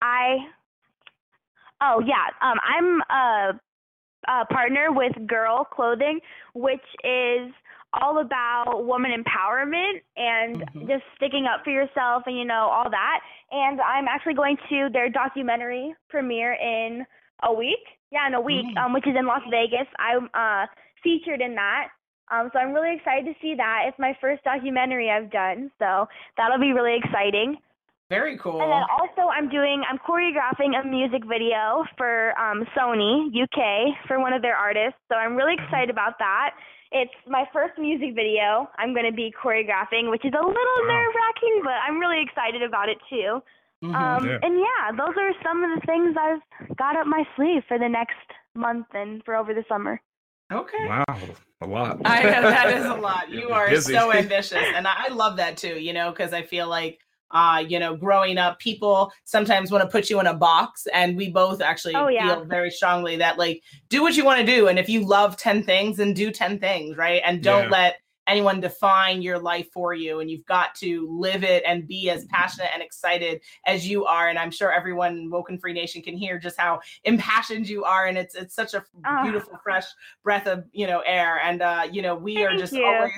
I, 0.00 0.46
oh 1.82 2.00
yeah, 2.04 2.28
um, 2.40 2.58
I'm 2.64 3.00
a, 3.10 3.60
a 4.30 4.44
partner 4.46 4.92
with 4.92 5.12
Girl 5.26 5.64
Clothing, 5.64 6.20
which 6.54 6.84
is 7.04 7.52
all 7.92 8.18
about 8.18 8.84
woman 8.86 9.10
empowerment 9.10 10.00
and 10.16 10.62
Mhm. 10.74 10.86
just 10.86 11.04
sticking 11.16 11.46
up 11.46 11.64
for 11.64 11.70
yourself 11.70 12.22
and 12.26 12.36
you 12.38 12.44
know 12.44 12.68
all 12.68 12.88
that. 12.88 13.20
And 13.50 13.80
I'm 13.80 14.06
actually 14.06 14.34
going 14.34 14.56
to 14.68 14.88
their 14.92 15.08
documentary 15.08 15.94
premiere 16.08 16.52
in 16.52 17.04
a 17.42 17.52
week. 17.52 17.82
Yeah, 18.12 18.26
in 18.26 18.34
a 18.34 18.40
week, 18.40 18.66
Mm. 18.66 18.78
um, 18.78 18.92
which 18.92 19.06
is 19.06 19.16
in 19.16 19.26
Las 19.26 19.42
Vegas. 19.50 19.86
I'm 19.98 20.30
uh, 20.34 20.66
featured 21.02 21.40
in 21.40 21.54
that. 21.56 21.88
Um, 22.30 22.48
so 22.52 22.60
I'm 22.60 22.72
really 22.72 22.94
excited 22.94 23.24
to 23.32 23.40
see 23.40 23.54
that. 23.56 23.86
It's 23.88 23.98
my 23.98 24.14
first 24.20 24.44
documentary 24.44 25.10
I've 25.10 25.30
done, 25.30 25.70
so 25.80 26.08
that'll 26.36 26.58
be 26.58 26.72
really 26.72 26.94
exciting. 26.94 27.58
Very 28.10 28.36
cool. 28.38 28.60
And 28.60 28.70
then 28.72 28.82
also, 28.98 29.30
I'm 29.30 29.48
doing, 29.48 29.82
I'm 29.88 29.96
choreographing 29.98 30.74
a 30.74 30.84
music 30.86 31.22
video 31.24 31.84
for 31.96 32.36
um, 32.38 32.66
Sony 32.76 33.30
UK 33.30 33.94
for 34.08 34.18
one 34.18 34.32
of 34.32 34.42
their 34.42 34.56
artists. 34.56 34.98
So 35.08 35.14
I'm 35.14 35.36
really 35.36 35.54
excited 35.54 35.88
about 35.90 36.18
that. 36.18 36.50
It's 36.90 37.14
my 37.28 37.44
first 37.52 37.78
music 37.78 38.16
video 38.16 38.68
I'm 38.78 38.92
going 38.94 39.06
to 39.06 39.14
be 39.14 39.32
choreographing, 39.32 40.10
which 40.10 40.24
is 40.24 40.32
a 40.34 40.42
little 40.44 40.80
Wow. 40.82 40.88
nerve 40.90 41.14
wracking, 41.14 41.60
but 41.62 41.74
I'm 41.86 42.00
really 42.00 42.20
excited 42.20 42.62
about 42.64 42.88
it 42.88 42.98
too. 43.08 43.40
Mhm. 43.84 43.94
Um, 43.94 44.26
Yeah. 44.26 44.38
And 44.42 44.58
yeah, 44.58 44.90
those 44.98 45.14
are 45.16 45.30
some 45.44 45.62
of 45.62 45.70
the 45.80 45.86
things 45.86 46.16
I've 46.18 46.76
got 46.76 46.96
up 46.96 47.06
my 47.06 47.22
sleeve 47.36 47.62
for 47.68 47.78
the 47.78 47.88
next 47.88 48.18
month 48.56 48.88
and 48.92 49.22
for 49.24 49.36
over 49.36 49.54
the 49.54 49.64
summer. 49.68 50.00
okay. 50.52 50.84
Wow, 50.88 51.04
a 51.60 51.66
lot. 51.66 52.00
I 52.04 52.24
know 52.24 52.42
that 52.42 52.72
is 52.76 52.84
a 52.86 52.94
lot. 53.08 53.30
You 53.30 53.48
You're 53.50 53.68
busy. 53.68 53.94
so 53.94 54.12
ambitious, 54.22 54.66
and 54.74 54.88
I 54.88 55.06
I 55.06 55.08
love 55.10 55.36
that 55.36 55.56
too. 55.56 55.78
You 55.78 55.92
know, 55.92 56.10
because 56.10 56.32
I 56.32 56.42
feel 56.42 56.66
like, 56.68 56.98
uh, 57.32 57.64
you 57.66 57.78
know, 57.78 57.96
growing 57.96 58.38
up, 58.38 58.58
people 58.58 59.12
sometimes 59.24 59.70
want 59.70 59.82
to 59.82 59.88
put 59.88 60.10
you 60.10 60.20
in 60.20 60.26
a 60.26 60.34
box, 60.34 60.86
and 60.92 61.16
we 61.16 61.30
both 61.30 61.60
actually 61.60 61.94
Oh, 61.94 62.08
yeah. 62.08 62.34
feel 62.36 62.44
very 62.44 62.70
strongly 62.70 63.16
that 63.16 63.38
like 63.38 63.62
do 63.88 64.02
what 64.02 64.16
you 64.16 64.24
want 64.24 64.40
to 64.40 64.46
do, 64.46 64.68
and 64.68 64.78
if 64.78 64.88
you 64.88 65.04
love 65.06 65.36
ten 65.36 65.62
things, 65.62 65.96
then 65.98 66.12
do 66.14 66.30
ten 66.30 66.58
things, 66.58 66.96
right? 66.96 67.22
And 67.24 67.42
don't 67.42 67.64
Yeah. 67.64 67.70
let 67.70 67.96
anyone 68.26 68.60
define 68.60 69.22
your 69.22 69.40
life 69.40 69.66
for 69.72 69.92
you 69.92 70.20
and 70.20 70.30
you've 70.30 70.44
got 70.46 70.72
to 70.76 71.08
live 71.10 71.42
it 71.42 71.64
and 71.66 71.88
be 71.88 72.10
as 72.10 72.26
passionate 72.26 72.68
and 72.72 72.80
excited 72.80 73.40
as 73.66 73.88
you 73.88 74.04
are 74.04 74.28
and 74.28 74.38
i'm 74.38 74.52
sure 74.52 74.70
everyone 74.72 75.16
in 75.16 75.30
woken 75.30 75.58
free 75.58 75.72
nation 75.72 76.00
can 76.00 76.16
hear 76.16 76.38
just 76.38 76.56
how 76.56 76.78
impassioned 77.04 77.68
you 77.68 77.82
are 77.82 78.06
and 78.06 78.16
it's 78.16 78.36
it's 78.36 78.54
such 78.54 78.72
a 78.74 78.84
Ah. 79.04 79.22
beautiful 79.24 79.58
fresh 79.64 79.86
breath 80.22 80.46
of 80.46 80.64
you 80.70 80.86
know 80.86 81.00
air 81.00 81.40
and 81.42 81.60
uh 81.60 81.84
you 81.90 82.02
know 82.02 82.14
we 82.14 82.44
are 82.44 82.54
just 82.56 82.74
you. 82.74 82.84
always 82.84 83.10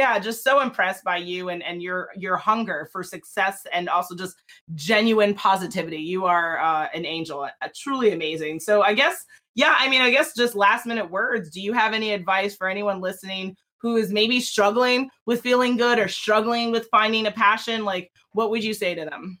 yeah 0.00 0.18
just 0.18 0.42
so 0.42 0.60
impressed 0.60 1.04
by 1.04 1.18
you 1.18 1.50
and 1.50 1.62
and 1.62 1.82
your 1.82 2.08
your 2.16 2.38
hunger 2.38 2.88
for 2.90 3.02
success 3.02 3.66
and 3.70 3.86
also 3.86 4.16
just 4.16 4.34
genuine 4.74 5.34
positivity. 5.34 5.98
You 5.98 6.24
are 6.24 6.58
uh 6.58 6.88
an 6.94 7.04
angel 7.04 7.42
uh, 7.42 7.68
truly 7.76 8.12
amazing. 8.12 8.60
So 8.60 8.80
i 8.80 8.94
guess 8.94 9.26
yeah 9.54 9.74
i 9.78 9.90
mean 9.90 10.00
i 10.00 10.10
guess 10.10 10.34
just 10.34 10.54
last 10.54 10.86
minute 10.86 11.10
words. 11.10 11.50
Do 11.50 11.60
you 11.60 11.74
have 11.74 11.92
any 11.92 12.14
advice 12.14 12.56
for 12.56 12.66
anyone 12.66 13.02
listening 13.02 13.56
who 13.82 13.96
is 13.96 14.10
maybe 14.10 14.40
struggling 14.40 15.10
with 15.26 15.42
feeling 15.42 15.76
good 15.76 15.98
or 15.98 16.08
struggling 16.08 16.70
with 16.70 16.88
finding 16.90 17.26
a 17.26 17.30
passion? 17.30 17.84
Like 17.84 18.10
what 18.32 18.50
would 18.50 18.64
you 18.64 18.72
say 18.72 18.94
to 18.94 19.04
them? 19.04 19.38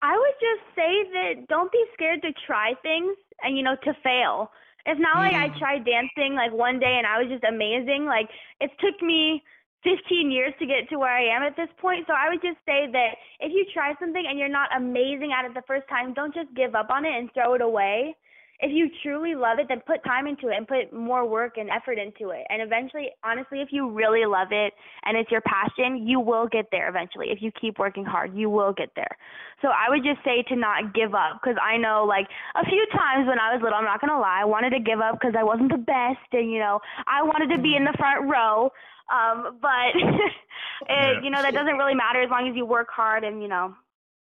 I 0.00 0.16
would 0.16 0.36
just 0.40 0.64
say 0.74 0.92
that 1.12 1.46
don't 1.48 1.70
be 1.72 1.84
scared 1.92 2.22
to 2.22 2.32
try 2.46 2.72
things 2.82 3.16
and 3.42 3.54
you 3.54 3.62
know 3.62 3.76
to 3.84 3.92
fail. 4.02 4.50
It's 4.88 5.00
not 5.00 5.20
like 5.20 5.36
I 5.36 5.48
Mm. 5.52 5.58
tried 5.58 5.84
dancing 5.84 6.34
like 6.34 6.50
one 6.52 6.80
day 6.80 6.96
and 6.96 7.06
I 7.06 7.20
was 7.20 7.28
just 7.28 7.44
amazing. 7.44 8.06
Like 8.06 8.28
it 8.60 8.70
took 8.80 9.00
me 9.02 9.44
15 9.84 10.30
years 10.30 10.54
to 10.58 10.66
get 10.66 10.88
to 10.88 10.98
where 10.98 11.12
I 11.12 11.24
am 11.28 11.42
at 11.42 11.56
this 11.56 11.68
point. 11.76 12.06
So 12.06 12.14
I 12.14 12.30
would 12.30 12.40
just 12.40 12.58
say 12.64 12.88
that 12.90 13.10
if 13.40 13.52
you 13.52 13.66
try 13.72 13.94
something 14.00 14.24
and 14.26 14.38
you're 14.38 14.48
not 14.48 14.74
amazing 14.74 15.32
at 15.32 15.44
it 15.44 15.52
the 15.52 15.62
first 15.68 15.86
time, 15.88 16.14
don't 16.14 16.34
just 16.34 16.52
give 16.54 16.74
up 16.74 16.88
on 16.90 17.04
it 17.04 17.12
and 17.12 17.30
throw 17.34 17.52
it 17.54 17.60
away. 17.60 18.16
If 18.60 18.72
you 18.72 18.90
truly 19.02 19.36
love 19.36 19.58
it, 19.60 19.66
then 19.68 19.80
put 19.86 20.02
time 20.02 20.26
into 20.26 20.48
it 20.48 20.56
and 20.56 20.66
put 20.66 20.92
more 20.92 21.28
work 21.28 21.58
and 21.58 21.70
effort 21.70 21.96
into 21.98 22.30
it. 22.30 22.42
And 22.48 22.60
eventually, 22.60 23.10
honestly, 23.22 23.60
if 23.60 23.68
you 23.70 23.88
really 23.88 24.26
love 24.26 24.48
it 24.50 24.72
and 25.04 25.16
it's 25.16 25.30
your 25.30 25.42
passion, 25.42 26.06
you 26.08 26.18
will 26.18 26.48
get 26.48 26.66
there 26.72 26.88
eventually. 26.88 27.28
If 27.30 27.40
you 27.40 27.52
keep 27.60 27.78
working 27.78 28.04
hard, 28.04 28.34
you 28.34 28.50
will 28.50 28.72
get 28.72 28.90
there. 28.96 29.16
So 29.62 29.68
I 29.68 29.88
would 29.88 30.02
just 30.02 30.24
say 30.24 30.42
to 30.48 30.56
not 30.56 30.92
give 30.92 31.14
up 31.14 31.38
because 31.40 31.56
I 31.62 31.76
know 31.76 32.04
like 32.04 32.26
a 32.56 32.64
few 32.64 32.84
times 32.92 33.28
when 33.28 33.38
I 33.38 33.54
was 33.54 33.62
little, 33.62 33.78
I'm 33.78 33.84
not 33.84 34.00
gonna 34.00 34.18
lie, 34.18 34.40
I 34.42 34.44
wanted 34.44 34.70
to 34.70 34.80
give 34.80 35.00
up 35.00 35.18
because 35.20 35.34
I 35.38 35.44
wasn't 35.44 35.70
the 35.70 35.78
best 35.78 36.26
and 36.32 36.50
you 36.50 36.58
know 36.58 36.80
I 37.06 37.22
wanted 37.22 37.54
to 37.54 37.62
be 37.62 37.76
in 37.76 37.84
the 37.84 37.94
front 37.96 38.28
row. 38.28 38.70
Um, 39.08 39.58
but 39.62 39.94
it, 40.88 41.24
you 41.24 41.30
know 41.30 41.42
that 41.42 41.54
doesn't 41.54 41.78
really 41.78 41.94
matter 41.94 42.22
as 42.22 42.30
long 42.30 42.48
as 42.48 42.56
you 42.56 42.66
work 42.66 42.88
hard 42.90 43.22
and 43.22 43.40
you 43.40 43.48
know, 43.48 43.74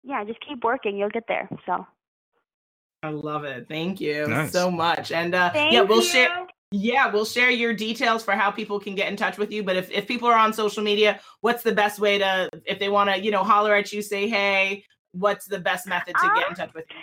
yeah, 0.02 0.24
just 0.24 0.40
keep 0.46 0.64
working, 0.64 0.96
you'll 0.98 1.08
get 1.08 1.24
there. 1.28 1.48
So 1.66 1.86
i 3.04 3.08
love 3.10 3.44
it 3.44 3.66
thank 3.68 4.00
you 4.00 4.26
Nice. 4.26 4.50
so 4.52 4.70
much 4.70 5.12
and 5.12 5.34
uh 5.34 5.50
thank 5.52 5.72
yeah 5.72 5.82
we'll 5.82 5.98
you. 5.98 6.04
share 6.14 6.46
Yeah, 6.72 7.06
we'll 7.12 7.24
share 7.36 7.50
your 7.50 7.72
details 7.72 8.24
for 8.24 8.32
how 8.34 8.50
people 8.50 8.80
can 8.80 8.96
get 8.96 9.06
in 9.06 9.16
touch 9.16 9.38
with 9.38 9.52
you. 9.54 9.62
But 9.62 9.76
if, 9.76 9.86
if 9.92 10.08
people 10.08 10.26
are 10.26 10.36
on 10.46 10.52
social 10.52 10.82
media, 10.82 11.20
what's 11.40 11.62
the 11.62 11.70
best 11.82 12.00
way 12.00 12.18
to, 12.18 12.50
if 12.66 12.80
they 12.80 12.88
want 12.88 13.10
to, 13.10 13.16
you 13.24 13.30
know, 13.30 13.44
holler 13.44 13.76
at 13.76 13.92
you, 13.92 14.02
say, 14.02 14.22
hey, 14.28 14.82
what's 15.12 15.46
the 15.46 15.60
best 15.60 15.86
method 15.86 16.14
to 16.20 16.26
get 16.34 16.46
in 16.48 16.52
Um, 16.52 16.54
touch 16.56 16.74
with 16.74 16.86
you? 16.90 16.96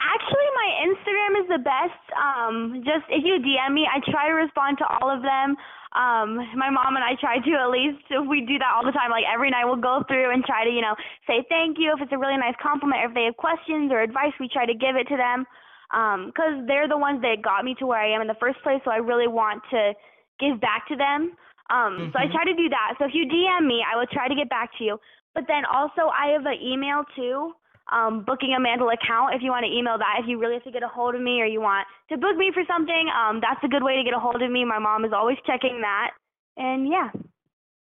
Actually, 0.00 0.48
my 0.62 0.68
Instagram 0.88 1.32
is 1.42 1.48
the 1.56 1.62
best. 1.74 2.04
Um, 2.26 2.54
just 2.88 3.04
if 3.10 3.22
you 3.28 3.34
DM 3.46 3.74
me, 3.74 3.84
I 3.86 4.00
try 4.10 4.28
to 4.28 4.34
respond 4.34 4.78
to 4.78 4.86
all 4.88 5.10
of 5.14 5.20
them. 5.20 5.56
Um, 5.94 6.36
my 6.56 6.70
mom 6.70 6.96
and 6.96 7.04
I 7.04 7.14
try 7.20 7.38
to 7.38 7.52
at 7.60 7.68
least. 7.70 8.04
We 8.28 8.40
do 8.42 8.58
that 8.58 8.72
all 8.74 8.84
the 8.84 8.92
time. 8.92 9.10
Like 9.10 9.24
every 9.28 9.50
night, 9.50 9.64
we'll 9.64 9.76
go 9.76 10.02
through 10.08 10.32
and 10.32 10.44
try 10.44 10.64
to, 10.64 10.70
you 10.70 10.80
know, 10.80 10.96
say 11.26 11.44
thank 11.48 11.76
you 11.78 11.92
if 11.94 12.00
it's 12.00 12.12
a 12.12 12.18
really 12.18 12.36
nice 12.36 12.56
compliment. 12.62 13.02
Or 13.04 13.08
if 13.08 13.14
they 13.14 13.24
have 13.24 13.36
questions 13.36 13.92
or 13.92 14.00
advice, 14.00 14.32
we 14.40 14.48
try 14.48 14.64
to 14.66 14.74
give 14.74 14.96
it 14.96 15.08
to 15.08 15.16
them. 15.16 15.46
um 15.92 16.32
cuz 16.32 16.64
they're 16.66 16.88
the 16.88 16.96
ones 16.96 17.20
that 17.20 17.42
got 17.42 17.64
me 17.64 17.74
to 17.76 17.86
where 17.86 18.00
I 18.00 18.08
am 18.14 18.22
in 18.22 18.26
the 18.26 18.40
first 18.40 18.58
place. 18.62 18.80
So 18.84 18.90
I 18.90 18.96
really 18.96 19.28
want 19.28 19.62
to 19.70 19.92
give 20.40 20.58
back 20.60 20.88
to 20.88 20.96
them. 20.96 21.36
Um, 21.70 22.08
so 22.12 22.18
I 22.18 22.26
Mhm. 22.26 22.32
try 22.32 22.44
to 22.44 22.54
do 22.54 22.68
that. 22.70 22.94
So 22.98 23.04
if 23.04 23.14
you 23.14 23.24
DM 23.26 23.66
me, 23.66 23.84
I 23.84 23.96
will 23.96 24.06
try 24.06 24.28
to 24.28 24.34
get 24.34 24.48
back 24.48 24.70
to 24.78 24.84
you. 24.84 24.98
But 25.34 25.46
then 25.46 25.64
also, 25.64 26.08
I 26.08 26.26
have 26.28 26.46
an 26.46 26.60
email 26.60 27.04
too 27.16 27.54
um, 27.92 28.24
booking 28.24 28.54
a 28.56 28.60
Mandel 28.60 28.88
account. 28.90 29.34
If 29.34 29.42
you 29.42 29.50
want 29.50 29.64
to 29.64 29.72
email 29.72 29.98
that, 29.98 30.16
if 30.20 30.26
you 30.26 30.38
really 30.38 30.54
have 30.54 30.64
to 30.64 30.70
get 30.70 30.82
a 30.82 30.88
hold 30.88 31.14
of 31.14 31.20
me 31.20 31.40
or 31.40 31.46
you 31.46 31.60
want 31.60 31.86
to 32.08 32.16
book 32.16 32.36
me 32.36 32.50
for 32.52 32.62
something, 32.66 33.08
um, 33.14 33.40
that's 33.40 33.62
a 33.62 33.68
good 33.68 33.82
way 33.82 33.96
to 33.96 34.04
get 34.04 34.14
a 34.14 34.18
hold 34.18 34.42
of 34.42 34.50
me. 34.50 34.64
My 34.64 34.78
mom 34.78 35.04
is 35.04 35.12
always 35.12 35.38
checking 35.46 35.80
that. 35.82 36.10
And 36.56 36.88
yeah. 36.88 37.10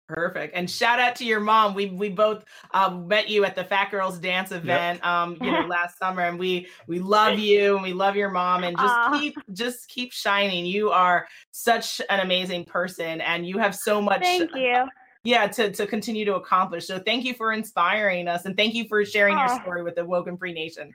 Perfect. 0.08 0.54
And 0.56 0.70
shout 0.70 0.98
out 0.98 1.16
to 1.16 1.24
your 1.24 1.38
mom. 1.40 1.74
We 1.74 1.87
we 1.87 2.08
both 2.08 2.42
uh, 2.72 2.88
met 2.88 3.28
you 3.28 3.44
at 3.44 3.54
the 3.54 3.64
Fat 3.64 3.90
Girls 3.90 4.18
Dance 4.18 4.52
event, 4.52 5.04
um, 5.04 5.37
you 5.42 5.50
know, 5.50 5.61
last 5.68 5.98
summer, 5.98 6.22
and 6.22 6.38
we 6.38 6.66
we 6.87 6.98
love 6.98 7.38
you 7.38 7.74
and 7.74 7.82
we 7.82 7.92
love 7.92 8.16
your 8.16 8.30
mom. 8.30 8.64
And 8.64 8.74
just 8.78 8.94
Aw. 8.94 9.18
keep 9.18 9.37
just 9.52 9.87
keep 9.88 10.12
shining. 10.12 10.64
You 10.64 10.90
are 10.90 11.28
such 11.50 12.00
an 12.08 12.20
amazing 12.20 12.64
person, 12.64 13.20
and 13.20 13.46
you 13.46 13.58
have 13.58 13.74
so 13.74 14.00
much. 14.00 14.22
Thank 14.22 14.54
you. 14.54 14.88
Yeah 15.24 15.46
to, 15.48 15.70
to 15.72 15.87
continue 15.87 16.24
to 16.24 16.37
accomplish 16.37 16.87
so 16.87 16.98
thank 16.98 17.24
you 17.24 17.35
for 17.35 17.52
inspiring 17.52 18.28
us 18.28 18.44
and 18.44 18.57
thank 18.57 18.74
you 18.74 18.87
for 18.88 19.04
sharing 19.04 19.37
your 19.37 19.48
ah. 19.48 19.61
story 19.62 19.83
with 19.83 19.94
the 19.96 20.04
woken 20.04 20.37
free 20.37 20.52
nation 20.52 20.94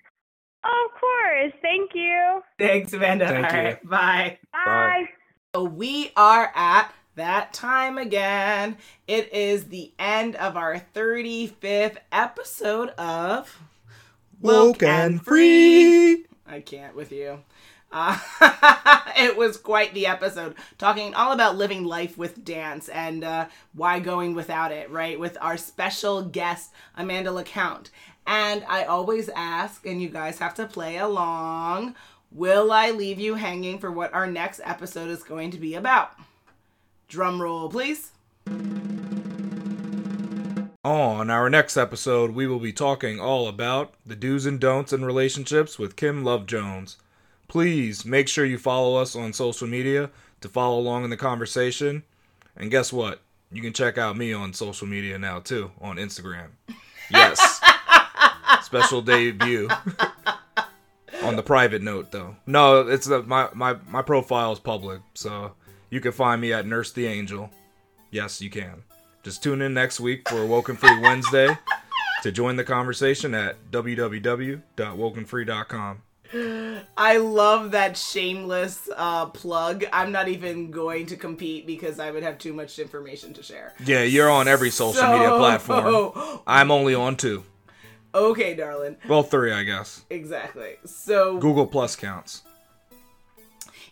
Of 0.63 0.99
course. 0.99 1.53
Thank 1.61 1.91
you. 1.93 2.41
thanks 2.57 2.93
amanda 2.93 3.27
Thank 3.27 3.45
All 3.47 3.59
you. 3.59 3.65
right, 3.65 3.89
bye 3.89 4.37
Bye. 4.51 5.05
so 5.55 5.63
we 5.63 6.11
are 6.15 6.51
at 6.55 6.91
that 7.15 7.53
time 7.53 7.97
again 7.97 8.77
it 9.07 9.31
is 9.33 9.65
the 9.65 9.93
end 9.99 10.35
of 10.37 10.57
our 10.57 10.81
35th 10.95 11.97
episode 12.11 12.89
of 12.97 13.59
Woken 14.41 15.19
Free. 15.19 16.25
I 16.45 16.59
can't 16.59 16.95
with 16.95 17.11
you. 17.13 17.39
Uh, 17.93 18.17
it 19.17 19.37
was 19.37 19.55
quite 19.55 19.93
the 19.93 20.07
episode, 20.07 20.55
talking 20.79 21.13
all 21.13 21.31
about 21.31 21.55
living 21.55 21.85
life 21.85 22.17
with 22.17 22.43
dance 22.43 22.89
and 22.89 23.23
uh, 23.23 23.45
why 23.73 23.99
going 23.99 24.33
without 24.33 24.71
it, 24.71 24.89
right? 24.89 25.19
With 25.19 25.37
our 25.39 25.57
special 25.57 26.23
guest, 26.23 26.71
Amanda 26.97 27.31
LaCount. 27.31 27.91
And 28.25 28.65
I 28.67 28.85
always 28.85 29.29
ask, 29.29 29.85
and 29.85 30.01
you 30.01 30.09
guys 30.09 30.39
have 30.39 30.55
to 30.55 30.65
play 30.65 30.97
along 30.97 31.95
will 32.33 32.71
I 32.71 32.89
leave 32.89 33.19
you 33.19 33.35
hanging 33.35 33.77
for 33.77 33.91
what 33.91 34.13
our 34.13 34.25
next 34.25 34.59
episode 34.63 35.09
is 35.09 35.23
going 35.23 35.51
to 35.51 35.59
be 35.59 35.75
about? 35.75 36.13
Drum 37.07 37.41
roll, 37.41 37.69
please. 37.69 38.11
On 40.83 41.29
our 41.29 41.49
next 41.49 41.77
episode, 41.77 42.31
we 42.31 42.47
will 42.47 42.59
be 42.59 42.73
talking 42.73 43.19
all 43.19 43.47
about 43.47 43.93
the 44.05 44.15
do's 44.15 44.45
and 44.45 44.59
don'ts 44.59 44.91
in 44.91 45.05
relationships 45.05 45.79
with 45.79 45.95
Kim 45.95 46.23
Love 46.23 46.45
Jones. 46.45 46.97
Please 47.53 48.03
make 48.03 48.27
sure 48.27 48.43
you 48.45 48.57
follow 48.57 48.95
us 48.95 49.15
on 49.15 49.31
social 49.31 49.67
media 49.67 50.09
to 50.41 50.49
follow 50.49 50.79
along 50.79 51.03
in 51.03 51.11
the 51.11 51.17
conversation. 51.17 52.01
And 52.57 52.71
guess 52.71 52.91
what? 52.91 53.21
You 53.51 53.61
can 53.61 53.73
check 53.73 53.99
out 53.99 54.17
me 54.17 54.33
on 54.33 54.53
social 54.53 54.87
media 54.87 55.19
now 55.19 55.39
too, 55.39 55.69
on 55.79 55.97
Instagram. 55.97 56.47
Yes. 57.11 57.61
Special 58.63 59.03
debut. 59.03 59.69
on 61.21 61.35
the 61.35 61.43
private 61.43 61.83
note 61.83 62.11
though. 62.11 62.35
No, 62.47 62.87
it's 62.87 63.05
the, 63.05 63.21
my 63.21 63.49
my 63.53 63.75
my 63.87 64.01
profile 64.01 64.51
is 64.51 64.57
public, 64.57 65.01
so 65.13 65.51
you 65.91 65.99
can 65.99 66.11
find 66.11 66.41
me 66.41 66.53
at 66.53 66.65
Nurse 66.65 66.91
the 66.91 67.05
Angel. 67.05 67.51
Yes, 68.09 68.41
you 68.41 68.49
can. 68.49 68.81
Just 69.21 69.43
tune 69.43 69.61
in 69.61 69.75
next 69.75 69.99
week 69.99 70.27
for 70.27 70.43
Woken 70.47 70.75
Free 70.75 70.99
Wednesday 71.01 71.55
to 72.23 72.31
join 72.31 72.55
the 72.55 72.63
conversation 72.63 73.35
at 73.35 73.57
www.wokenfree.com. 73.69 76.01
I 76.97 77.17
love 77.17 77.71
that 77.71 77.95
shameless 77.97 78.89
uh, 78.95 79.27
plug. 79.27 79.85
I'm 79.93 80.11
not 80.11 80.27
even 80.27 80.71
going 80.71 81.05
to 81.07 81.15
compete 81.15 81.67
because 81.67 81.99
I 81.99 82.11
would 82.11 82.23
have 82.23 82.37
too 82.37 82.53
much 82.53 82.79
information 82.79 83.33
to 83.33 83.43
share. 83.43 83.73
Yeah, 83.85 84.03
you're 84.03 84.29
on 84.29 84.47
every 84.47 84.69
social 84.69 85.03
media 85.03 85.27
So- 85.29 85.37
platform. 85.37 86.39
I'm 86.47 86.71
only 86.71 86.95
on 86.95 87.15
two. 87.15 87.43
Okay, 88.15 88.53
darling. 88.55 88.97
Well, 89.07 89.23
three, 89.23 89.51
I 89.51 89.63
guess. 89.63 90.05
Exactly. 90.09 90.75
So 90.85 91.39
Google 91.39 91.65
Plus 91.65 91.95
counts. 91.95 92.43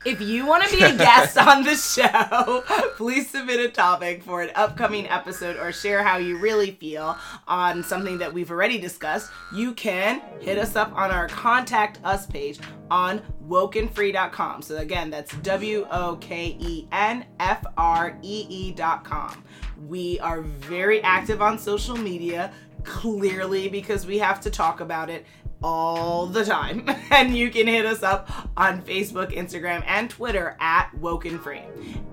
If 0.04 0.20
you 0.20 0.48
want 0.48 0.64
to 0.64 0.76
be 0.76 0.82
a 0.82 0.98
guest 0.98 1.38
on 1.38 1.64
the 1.64 1.76
show, 1.76 2.64
please 2.96 3.30
submit 3.30 3.60
a 3.60 3.70
topic 3.70 4.24
for 4.24 4.42
an 4.42 4.50
upcoming 4.56 5.08
episode 5.08 5.58
or 5.58 5.72
share 5.72 6.02
how 6.02 6.18
you 6.18 6.40
really 6.40 6.72
feel 6.72 7.16
on 7.48 7.84
something 7.84 8.18
that 8.18 8.34
we've 8.34 8.50
already 8.50 8.80
discussed. 8.80 9.30
You 9.54 9.74
can 9.76 10.24
hit 10.40 10.58
us 10.58 10.76
up 10.76 10.92
on 10.94 11.12
our 11.12 11.28
contact 11.28 12.00
us 12.04 12.26
page 12.26 12.60
on 12.90 13.22
wokenfree.com. 13.48 14.64
So 14.64 14.78
again, 14.78 15.12
that's 15.12 15.36
W 15.38 15.86
O 15.92 16.16
K 16.16 16.58
E 16.60 16.88
N 16.92 17.24
F 17.40 17.64
R 17.78 18.18
E 18.24 18.48
E.com. 18.50 19.44
We 19.88 20.20
are 20.22 20.42
very 20.42 21.04
active 21.04 21.44
on 21.44 21.60
social 21.60 21.96
media, 21.96 22.52
clearly 22.84 23.70
because 23.70 24.08
we 24.08 24.18
have 24.18 24.42
to 24.42 24.50
talk 24.50 24.80
about 24.80 25.12
it 25.12 25.28
all 25.62 26.26
the 26.28 26.46
time. 26.46 26.90
And 27.12 27.36
you 27.36 27.52
can 27.52 27.68
hit 27.68 27.86
us 27.86 28.04
up 28.04 28.32
on 28.56 28.82
Facebook, 28.84 29.36
Instagram, 29.36 29.84
and 29.86 30.10
Twitter 30.10 30.56
at 30.62 30.94
Woken 30.96 31.38
Free. 31.38 31.64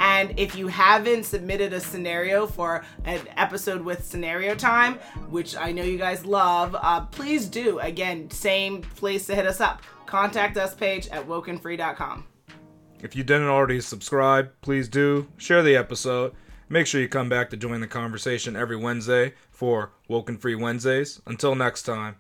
And 0.00 0.36
if 0.36 0.56
you 0.56 0.66
haven't 0.66 1.22
submitted 1.22 1.72
a 1.72 1.78
scenario 1.78 2.48
for 2.48 2.84
an 3.04 3.20
episode 3.36 3.80
with 3.80 4.04
scenario 4.04 4.56
time, 4.56 4.94
which 5.30 5.56
I 5.56 5.70
know 5.70 5.84
you 5.84 5.98
guys 5.98 6.26
love, 6.26 6.74
uh, 6.78 7.02
please 7.02 7.46
do. 7.46 7.78
Again, 7.78 8.28
same 8.30 8.82
place 8.82 9.26
to 9.26 9.36
hit 9.36 9.46
us 9.46 9.60
up. 9.60 9.82
Contact 10.06 10.56
us 10.56 10.74
page 10.74 11.06
at 11.08 11.26
wokenfree.com. 11.28 12.24
If 13.00 13.14
you 13.14 13.22
didn't 13.22 13.48
already 13.48 13.80
subscribe, 13.80 14.50
please 14.62 14.88
do. 14.88 15.28
Share 15.36 15.62
the 15.62 15.76
episode. 15.76 16.34
Make 16.68 16.86
sure 16.86 17.00
you 17.00 17.08
come 17.08 17.28
back 17.28 17.50
to 17.50 17.56
join 17.56 17.80
the 17.80 17.86
conversation 17.86 18.56
every 18.56 18.76
Wednesday 18.76 19.34
for 19.50 19.92
Woken 20.08 20.36
Free 20.36 20.56
Wednesdays. 20.56 21.22
Until 21.24 21.54
next 21.54 21.84
time. 21.84 22.16